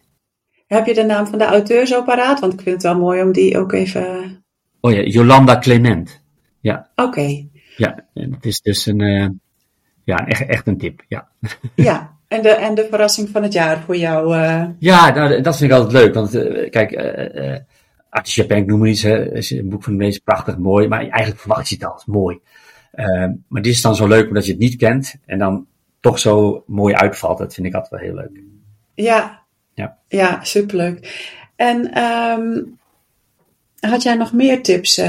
[0.67, 2.41] Heb je de naam van de auteur zo paraat?
[2.41, 4.43] Want ik vind het wel mooi om die ook even...
[4.81, 6.23] Oh ja, Jolanda Clement.
[6.61, 7.47] Ja, Oké,
[7.77, 8.07] ja.
[8.15, 9.29] En het is dus een, uh,
[10.05, 11.05] ja, echt, echt een tip.
[11.09, 11.29] Ja,
[11.75, 12.13] ja.
[12.35, 14.37] En de, en de verrassing van het jaar voor jou?
[14.37, 14.65] Uh...
[14.79, 16.15] ja nou, dat vind ik altijd leuk.
[16.15, 17.57] Want uh, kijk, uh,
[18.09, 20.89] Artis Japan, ik noem maar iets, hè, is een boek van de meest prachtig mooi.
[20.89, 22.39] Maar eigenlijk verwacht je het al, mooi.
[22.95, 23.07] Uh,
[23.49, 25.15] maar dit is dan zo leuk omdat je het niet kent.
[25.27, 25.67] En dan
[26.01, 27.39] toch zo mooi uitvalt.
[27.39, 28.43] Dat vind ik altijd wel heel leuk.
[28.95, 29.43] Ja,
[29.75, 31.27] ja, ja superleuk.
[31.57, 32.79] En um,
[33.81, 35.01] had jij nog meer tips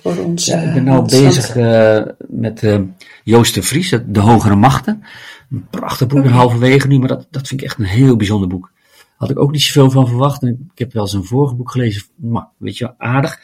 [0.00, 0.46] voor ons?
[0.46, 1.54] Ja, ik ben nou bezig
[2.28, 2.62] met
[3.24, 5.04] Joost de Vries, De Hogere Machten.
[5.54, 6.32] Een prachtig boek, okay.
[6.32, 8.72] halverwege nu, maar dat, dat vind ik echt een heel bijzonder boek.
[9.16, 10.42] Had ik ook niet zoveel van verwacht.
[10.42, 13.40] En ik heb wel zijn vorige boek gelezen, maar weet je, aardig.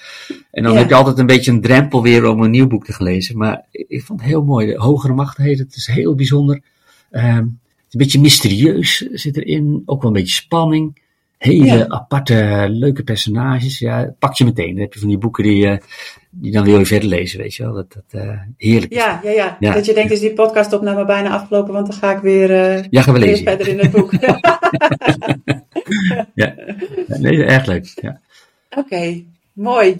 [0.50, 0.78] En dan ja.
[0.78, 3.38] heb je altijd een beetje een drempel weer om een nieuw boek te lezen.
[3.38, 4.66] Maar ik vond het heel mooi.
[4.66, 6.62] De Hogere Machten heet het, het is heel bijzonder.
[7.10, 11.02] Um, een beetje mysterieus zit erin, ook wel een beetje spanning.
[11.40, 11.88] Hele ja.
[11.88, 13.78] aparte, leuke personages.
[13.78, 14.72] Ja, pak je meteen.
[14.72, 15.76] Dan heb je van die boeken die, uh,
[16.30, 17.72] die dan wil je verder lezen, weet je wel.
[17.72, 18.92] Dat, dat uh, heerlijk.
[18.92, 19.72] Ja, ja, ja, ja.
[19.72, 22.84] Dat je denkt, is die podcast opname bijna afgelopen, want dan ga ik weer, uh,
[22.90, 24.12] ja, gaan we weer lezen, verder in het boek.
[26.34, 26.54] ja,
[27.06, 27.92] nee, erg leuk.
[27.94, 28.20] Ja.
[28.70, 29.96] Oké, okay, mooi.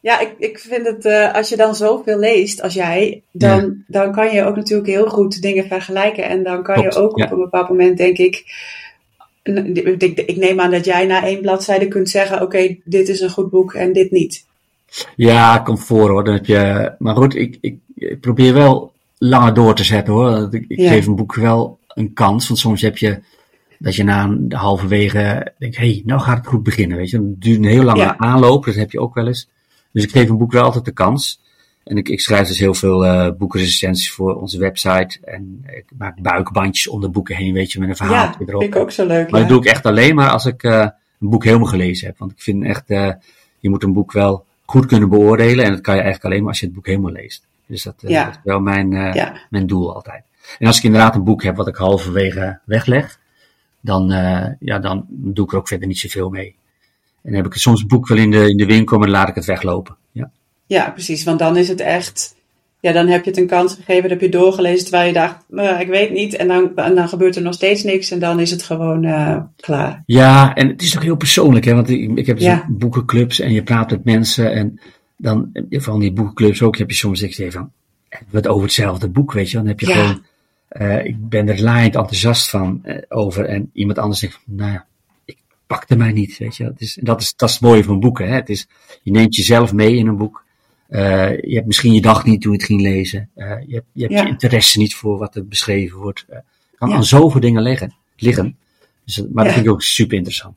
[0.00, 3.72] Ja, ik, ik vind het, uh, als je dan zoveel leest als jij, dan, ja.
[3.86, 6.24] dan kan je ook natuurlijk heel goed dingen vergelijken.
[6.24, 7.24] En dan kan Klopt, je ook ja.
[7.24, 8.44] op een bepaald moment, denk ik,
[9.42, 13.20] ik, ik neem aan dat jij na één bladzijde kunt zeggen: Oké, okay, dit is
[13.20, 14.44] een goed boek en dit niet.
[15.16, 16.24] Ja, komt voor hoor.
[16.24, 20.48] Dan heb je, maar goed, ik, ik, ik probeer wel langer door te zetten hoor.
[20.54, 20.88] Ik, ik Ja.
[20.88, 23.20] geef een boek wel een kans, want soms heb je
[23.78, 27.16] dat je na een halverwege denkt, hé, hey, nou gaat het goed beginnen, weet je.
[27.16, 28.18] Het duurt een heel lange Ja.
[28.18, 29.48] aanloop, dat heb je ook wel eens.
[29.92, 31.40] Dus ik geef een boek wel altijd de kans.
[31.90, 35.18] En ik, ik schrijf dus heel veel eh boekenrecensies voor onze website.
[35.24, 38.60] En ik maak buikbandjes om de boeken heen, weet je, met een verhaal Ja, erop.
[38.60, 39.30] vind ik ook zo leuk.
[39.30, 39.46] Maar ja.
[39.46, 40.78] dat doe ik echt alleen maar als ik eh,
[41.20, 42.18] een boek helemaal gelezen heb.
[42.18, 43.12] Want ik vind echt, eh,
[43.58, 45.64] je moet een boek wel goed kunnen beoordelen.
[45.64, 47.46] En dat kan je eigenlijk alleen maar als je het boek helemaal leest.
[47.66, 48.24] Dus dat, Ja.
[48.24, 48.88] dat is wel mijn,
[49.50, 50.22] mijn doel altijd.
[50.58, 53.18] En als ik inderdaad een boek heb wat ik halverwege wegleg,
[53.80, 54.08] dan,
[54.60, 56.54] ja, dan doe ik er ook verder niet zoveel mee.
[57.22, 59.16] En dan heb ik soms een boek wel in de, in de winkel, maar dan
[59.16, 59.96] laat ik het weglopen.
[60.12, 60.30] Ja,
[60.76, 61.24] Ja, precies.
[61.24, 62.34] Want dan is het echt.
[62.80, 65.36] Ja, dan heb je het een kans gegeven, dan heb je doorgelezen terwijl je dacht,
[65.48, 66.34] "Nou, ik weet niet.
[66.36, 69.36] En dan, en dan gebeurt er nog steeds niks en dan is het gewoon eh,
[69.56, 70.02] klaar.
[70.06, 72.66] ja en het is ook heel persoonlijk, hè, want ik, ik heb dus Ja.
[72.68, 74.52] boekenclubs en je praat met mensen.
[74.52, 74.80] En
[75.16, 77.72] dan, eh, van die boekenclubs ook, heb je soms ik zeg van,
[78.08, 79.56] het wordt over hetzelfde boek, weet je.
[79.56, 79.94] Dan heb je Ja.
[79.94, 80.22] gewoon,
[80.68, 83.44] eh, ik ben er laaiend enthousiast van eh, over.
[83.44, 84.86] En iemand anders zegt, nou ja,
[85.24, 86.64] ik pakte mij niet, weet je.
[86.64, 88.34] Dat is, dat is, dat is het mooie van boeken, hè.
[88.34, 88.66] Het is,
[89.02, 90.48] je neemt jezelf mee in een boek.
[90.90, 93.28] Eh, je hebt misschien je dag niet toen je het ging lezen.
[93.34, 94.22] Eh, je hebt, je, hebt Ja.
[94.22, 96.24] je interesse niet voor wat er beschreven wordt.
[96.28, 96.38] Eh,
[96.78, 96.94] kan Ja.
[96.94, 97.92] aan zoveel dingen liggen.
[98.16, 98.56] liggen.
[99.04, 99.52] Dus, maar dat Ja.
[99.52, 100.54] vind ik ook super interessant.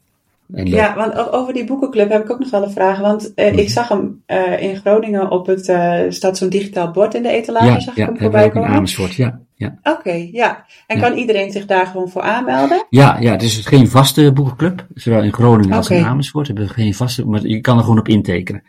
[0.53, 0.65] En.
[0.67, 2.99] Ja, want over die boekenclub heb ik ook nog wel een vraag.
[2.99, 3.57] Want Mhm.
[3.57, 4.23] ik zag hem
[4.59, 7.99] in Groningen op het, eh staat zo'n digitaal bord in de etalage, ja, zag ik
[7.99, 8.69] ja, hem voorbij komen.
[8.69, 9.13] Amersfoort.
[9.13, 9.77] Ja, ja.
[9.83, 10.65] Oké, ja.
[10.87, 11.07] En Ja.
[11.07, 12.85] kan iedereen zich daar gewoon voor aanmelden?
[12.89, 14.87] Ja, ja, het is geen vaste boekenclub.
[14.93, 16.03] Zowel in Groningen als in.
[16.05, 18.63] Amersfoort hebben we geen vaste, maar je kan er gewoon op intekenen.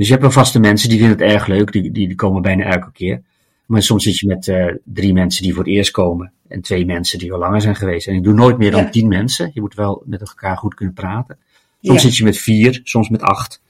[0.00, 2.64] Dus je hebt wel vaste mensen, die vinden het erg leuk, die, die, komen bijna
[2.64, 3.22] elke keer.
[3.66, 6.86] Maar soms zit je met eh, drie mensen die voor het eerst komen en twee
[6.86, 8.06] mensen die al langer zijn geweest.
[8.06, 8.88] En ik doe nooit meer dan Ja.
[8.90, 9.50] tien mensen.
[9.54, 11.38] Je moet wel met elkaar goed kunnen praten.
[11.82, 12.08] Soms Ja.
[12.08, 13.62] zit je met vier, soms met acht.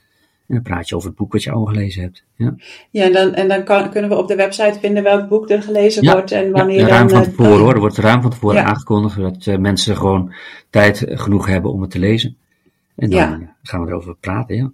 [0.47, 2.25] En dan praat je over het boek wat je al gelezen hebt.
[2.35, 2.55] Ja,
[2.91, 5.63] Ja, en dan, en dan kan, kunnen we op de website vinden welk boek er
[5.63, 7.17] gelezen Ja, wordt en wanneer ja, ruim dan.
[7.17, 7.75] van eh, tevoren hoor.
[7.75, 8.65] Er wordt ruim van tevoren Ja.
[8.65, 10.33] aangekondigd, zodat eh, mensen gewoon
[10.71, 12.37] tijd genoeg hebben om het te lezen.
[12.97, 14.71] En dan gaan we erover praten, ja.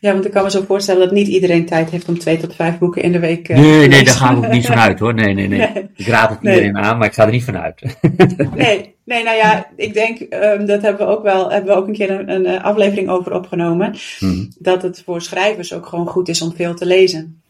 [0.00, 2.54] Ja, want ik kan me zo voorstellen dat niet iedereen tijd heeft om twee tot
[2.54, 5.14] vijf boeken in de week eh, Nee, nee, daar gaan we ook niet vanuit hoor.
[5.14, 5.58] Nee, nee, nee.
[5.58, 5.88] Nee.
[5.96, 6.54] Ik raad het Nee.
[6.54, 7.82] iedereen aan, maar ik ga er niet vanuit.
[8.54, 11.86] Nee, nee, nou ja, ik denk, ehm, dat hebben we ook wel, hebben we ook
[11.86, 13.94] een keer een, een eh, aflevering over opgenomen.
[14.20, 14.44] Mhm.
[14.58, 17.40] Dat het voor schrijvers ook gewoon goed is om veel te lezen.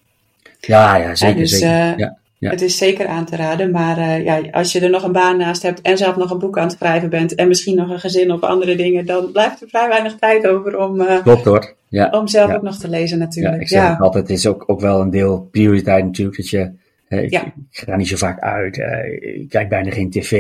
[0.61, 1.69] Ja, ja, zeker, dus, zeker.
[1.69, 2.17] eh, ja.
[2.41, 2.51] Ja.
[2.51, 5.37] Het is zeker aan te raden, maar eh, ja, als je er nog een baan
[5.37, 8.01] naast hebt en zelf nog een boek aan het schrijven bent en misschien nog een
[8.01, 11.75] gezin of andere dingen, dan blijft er vrij weinig tijd over om, eh, Klopt hoor.
[11.89, 12.09] Ja.
[12.11, 12.57] om zelf Ja.
[12.57, 13.61] ook nog te lezen Ja, natuurlijk.
[13.61, 16.37] ik zeg Ja, altijd, het is ook, ook wel een deel prioriteit natuurlijk.
[16.37, 16.71] Dat je,
[17.09, 17.53] ik, Ja.
[17.71, 20.31] ga niet zo vaak uit, eh, ik kijk bijna geen tv,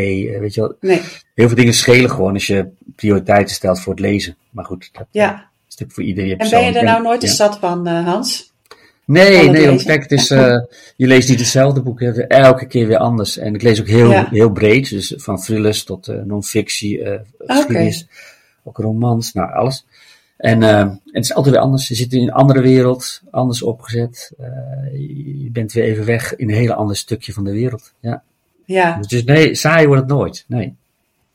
[0.40, 0.74] weet je wel.
[0.80, 1.00] nee,
[1.34, 4.36] Heel veel dingen schelen gewoon als je prioriteiten stelt voor het lezen.
[4.50, 5.32] Maar goed, dat ja.
[5.34, 7.28] is natuurlijk voor iedereen En ben je er nou nooit Ja.
[7.28, 8.49] eens zat van, Hans?
[9.12, 10.57] Nee, nee, want kijk, het is, eh,
[10.96, 12.23] je leest niet hetzelfde boek, hè.
[12.23, 13.38] elke keer weer anders.
[13.38, 14.29] En ik lees ook heel, Ja.
[14.31, 17.03] heel breed, dus van thrillers tot eh non-fictie,
[17.38, 18.07] geschiedenis,
[18.64, 19.87] ook romans, nou alles.
[20.37, 20.62] En
[21.05, 21.88] het is altijd weer anders.
[21.88, 24.33] Je zit in een andere wereld, anders opgezet.
[24.92, 27.92] Je bent weer even weg in een hele ander stukje van de wereld.
[28.01, 28.23] Ja.
[28.64, 28.96] Ja.
[28.96, 30.44] Dus, dus nee, saai wordt het nooit.
[30.49, 30.75] Nee.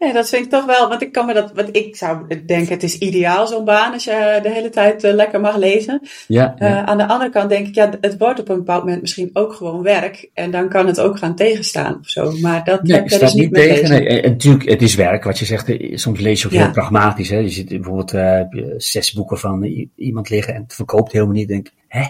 [0.05, 2.73] Ja, dat vind ik toch wel, want ik kan me dat, want ik zou denken,
[2.73, 6.01] het is ideaal zo'n baan als je de hele tijd eh, lekker mag lezen.
[6.27, 6.85] Ja, Eh, ja.
[6.85, 9.53] aan de andere kant denk ik, ja, het wordt op een bepaald moment misschien ook
[9.53, 10.29] gewoon werk.
[10.33, 12.31] En dan kan het ook gaan tegenstaan of zo.
[12.41, 13.75] Maar dat Nee, heb ik je sta dus niet tegen.
[13.75, 13.89] lezen.
[13.89, 15.23] Nee, en, natuurlijk, het is werk.
[15.23, 16.63] Wat je zegt, eh, soms lees je ook Ja.
[16.63, 17.29] heel pragmatisch.
[17.29, 17.37] Hè?
[17.37, 19.63] Je ziet bijvoorbeeld eh, heb je zes boeken van
[19.95, 21.47] iemand liggen en het verkoopt helemaal niet.
[21.47, 22.03] Denk, hè?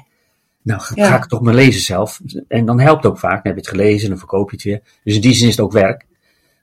[0.62, 1.06] Nou, ga, Ja.
[1.08, 2.20] ga ik toch maar lezen zelf.
[2.48, 3.44] En dan helpt het ook vaak.
[3.44, 4.82] Dan heb je het gelezen, dan verkoop je het weer.
[5.04, 6.06] Dus in die zin is het ook werk.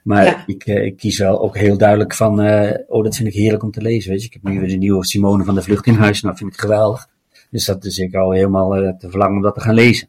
[0.03, 0.45] Maar Ja.
[0.47, 3.63] ik, eh, ik kies wel ook heel duidelijk van, eh, oh, dat vind ik heerlijk
[3.63, 4.11] om te lezen.
[4.11, 6.23] Weet je, ik heb nu weer de nieuwe Simone van de Vlucht in huis.
[6.23, 7.09] Nou, vind ik geweldig.
[7.51, 10.09] Dus dat is ik al helemaal eh, te verlangen om dat te gaan lezen.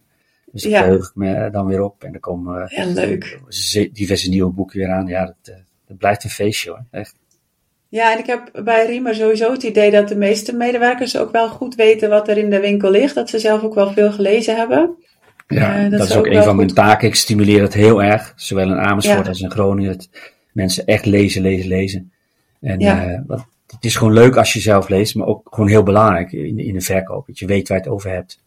[0.51, 0.79] Dus Ja.
[0.81, 2.03] verheug ik me dan weer op.
[2.03, 3.39] En dan komen Ja, leuk.
[3.93, 5.07] diverse nieuwe boeken weer aan.
[5.07, 5.55] Ja, dat,
[5.87, 6.83] dat blijft een feestje hoor.
[6.91, 7.15] Echt.
[7.89, 11.49] Ja, en ik heb bij Riemer sowieso het idee dat de meeste medewerkers ook wel
[11.49, 13.15] goed weten wat er in de winkel ligt.
[13.15, 14.95] Dat ze zelf ook wel veel gelezen hebben.
[15.47, 17.07] Ja, Eh, dat dat, is ook ook een van mijn taken.
[17.07, 18.33] Ik stimuleer het heel erg.
[18.35, 19.29] Zowel in Amersfoort Ja.
[19.29, 19.91] als in Groningen.
[19.97, 20.09] Dat
[20.51, 22.11] mensen echt lezen, lezen, lezen.
[22.61, 23.05] En Ja.
[23.05, 25.15] eh, wat, het is gewoon leuk als je zelf leest.
[25.15, 27.27] Maar ook gewoon heel belangrijk in, in de verkoop.
[27.27, 28.39] Dat je weet waar je het over hebt.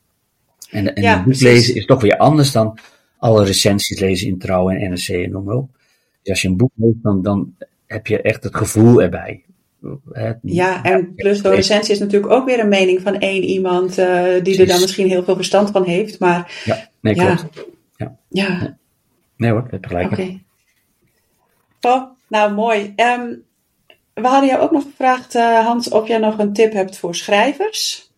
[0.70, 2.78] En, en Ja, lezen is toch weer anders dan
[3.18, 5.70] alle recensies lezen in Trouw en NRC en noem maar op.
[6.22, 7.54] Dus als je een boek leest, dan, dan
[7.86, 9.42] heb je echt het gevoel erbij.
[10.42, 14.24] Ja, en plus de recensie is natuurlijk ook weer een mening van één iemand eh,
[14.42, 16.18] die er dan misschien heel veel verstand van heeft.
[16.18, 17.34] Maar Ja, nee, Ja.
[17.34, 17.64] klopt.
[18.28, 18.76] ja,
[19.36, 20.10] Nee hoor, je hebt gelijk.
[20.12, 20.38] Oké.
[21.80, 22.92] Oh, nou mooi.
[22.96, 23.34] Ehm,
[24.14, 27.14] we hadden jou ook nog gevraagd, eh, Hans, of jij nog een tip hebt voor
[27.14, 28.10] schrijvers.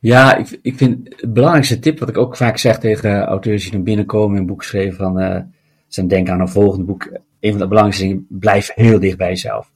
[0.00, 3.72] Ja, ik, ik vind het belangrijkste tip, wat ik ook vaak zeg tegen auteurs die
[3.72, 5.40] dan binnenkomen en een boek schrijven, van, uh,
[5.88, 7.10] ze denken aan een volgende boek.
[7.40, 9.72] Een van de belangrijkste dingen, blijf heel dicht bij jezelf.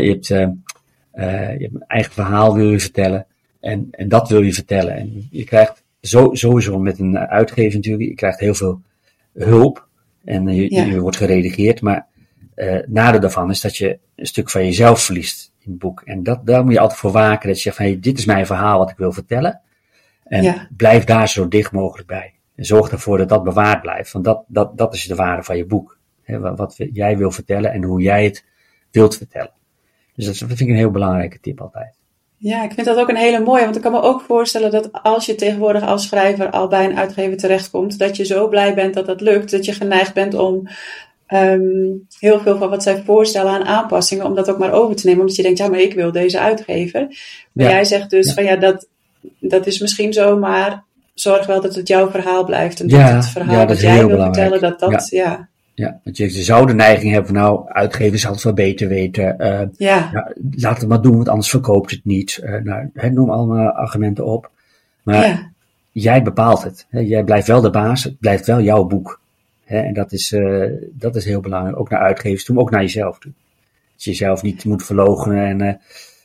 [0.00, 3.26] Je, hebt, uh, uh, je hebt een eigen verhaal wil je vertellen
[3.60, 4.96] en, en dat wil je vertellen.
[4.96, 8.80] En je krijgt zo, sowieso met een uitgever natuurlijk, je krijgt heel veel
[9.32, 9.88] hulp
[10.24, 12.06] en je, je wordt geredigeerd, maar
[12.56, 16.02] uh, nadeel daarvan is dat je een stuk van jezelf verliest in het boek.
[16.04, 17.48] En dat, daar moet je altijd voor waken.
[17.48, 19.60] Dat je zegt van, hey, dit is mijn verhaal wat ik wil vertellen.
[20.24, 20.68] En ja.
[20.76, 22.34] blijf daar zo dicht mogelijk bij.
[22.54, 24.12] En zorg ervoor dat dat bewaard blijft.
[24.12, 25.98] Want dat, dat, dat is de waarde van je boek.
[26.22, 28.44] He, wat, wat jij wil vertellen en hoe jij het
[28.90, 29.52] wilt vertellen.
[30.14, 31.94] Dus dat vind ik een heel belangrijke tip altijd.
[32.36, 33.64] Ja, ik vind dat ook een hele mooie.
[33.64, 36.98] Want ik kan me ook voorstellen dat als je tegenwoordig als schrijver al bij een
[36.98, 40.68] uitgever terechtkomt, dat je zo blij bent dat dat lukt, dat je geneigd bent om
[41.28, 45.06] um, heel veel van wat zij voorstellen aan aanpassingen, om dat ook maar over te
[45.06, 45.20] nemen.
[45.20, 47.06] Omdat je denkt, ja, maar ik wil deze uitgever.
[47.52, 48.34] Maar jij zegt dus ja.
[48.34, 48.86] van ja, dat,
[49.38, 52.80] dat is misschien zo, maar zorg wel dat het jouw verhaal blijft.
[52.80, 55.48] En ja, dat het verhaal dat, jij wil vertellen, dat dat, ja.
[55.74, 59.34] Ja, want je zou de neiging hebben van nou, uitgevers het wel beter weten.
[59.38, 60.32] Uh, ja.
[60.50, 62.40] Laat het maar doen, want anders verkoopt het niet.
[62.44, 64.50] Uh, nou, he, noem allemaal argumenten op.
[65.02, 65.50] Maar ja.
[65.92, 66.86] jij bepaalt het.
[66.90, 69.20] Jij blijft wel de baas, het blijft wel jouw boek.
[69.64, 72.80] En dat is, uh, dat is heel belangrijk, ook naar uitgevers toe, maar ook naar
[72.80, 73.32] jezelf toe.
[73.92, 75.80] Dat je jezelf niet moet verloochenen, en,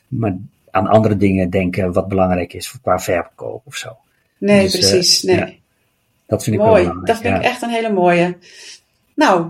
[0.08, 0.36] maar
[0.70, 3.96] aan andere dingen denken wat belangrijk is qua verkoop of zo.
[4.38, 5.22] Nee, dus, precies.
[5.22, 5.36] nee.
[5.36, 5.50] Ja,
[6.26, 6.72] dat vind ik Mooi.
[6.72, 7.06] wel belangrijk.
[7.06, 8.36] Dat vind ik echt een hele mooie.
[9.18, 9.46] Nou,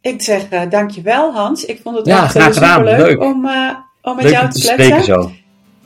[0.00, 1.64] ik zeg uh, dankjewel Hans.
[1.64, 2.84] Ik vond het ja, echt graag gedaan.
[2.84, 3.50] leuk, leuk om,
[4.02, 4.74] om met leuk jou om te te kletsen.
[4.74, 5.32] spreken zo.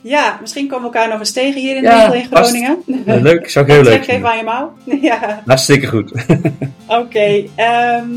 [0.01, 2.77] Ja, misschien komen we elkaar nog eens tegen hier in Ja, de regel in Groningen.
[3.05, 4.29] Ja, leuk, zou ik heel leuk Trek even vinden.
[4.31, 4.73] aan je mouw.
[5.09, 6.11] ja, Hartstikke goed.
[7.01, 7.43] oké.
[7.55, 8.09] ehm,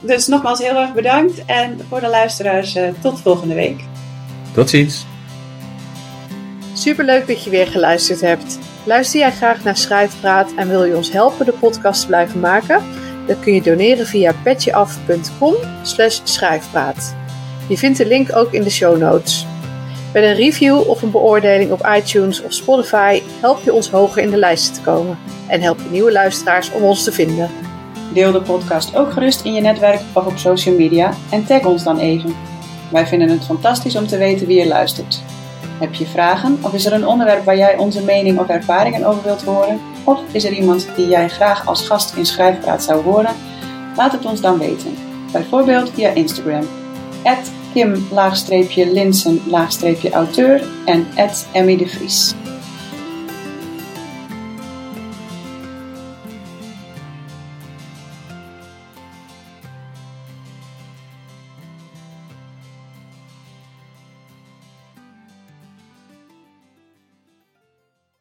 [0.00, 1.44] dus nogmaals heel erg bedankt.
[1.46, 3.80] En voor de luisteraars, eh, tot volgende week.
[4.54, 5.06] Tot ziens.
[6.72, 8.58] Superleuk dat je weer geluisterd hebt.
[8.84, 12.82] Luister jij graag naar Schrijfpraat en wil je ons helpen de podcast te blijven maken?
[13.26, 15.54] Dan kun je doneren via petjeaf.com
[16.22, 17.14] schrijfpraat.
[17.68, 19.46] Je vindt de link ook in de show notes.
[20.12, 24.30] Met een review of een beoordeling op iTunes of Spotify help je ons hoger in
[24.30, 27.50] de lijsten te komen en help je nieuwe luisteraars om ons te vinden.
[28.12, 31.84] Deel de podcast ook gerust in je netwerk of op social media en tag ons
[31.84, 32.34] dan even.
[32.90, 35.22] Wij vinden het fantastisch om te weten wie je luistert.
[35.80, 39.22] Heb je vragen of is er een onderwerp waar jij onze mening of ervaringen over
[39.22, 39.80] wilt horen?
[40.04, 43.34] Of is er iemand die jij graag als gast in Schrijfpraat zou horen?
[43.96, 44.94] Laat het ons dan weten.
[45.32, 46.66] Bijvoorbeeld via Instagram.
[48.68, 51.06] Kim-Linsen-auteur en
[51.52, 52.34] Emmy de Vries.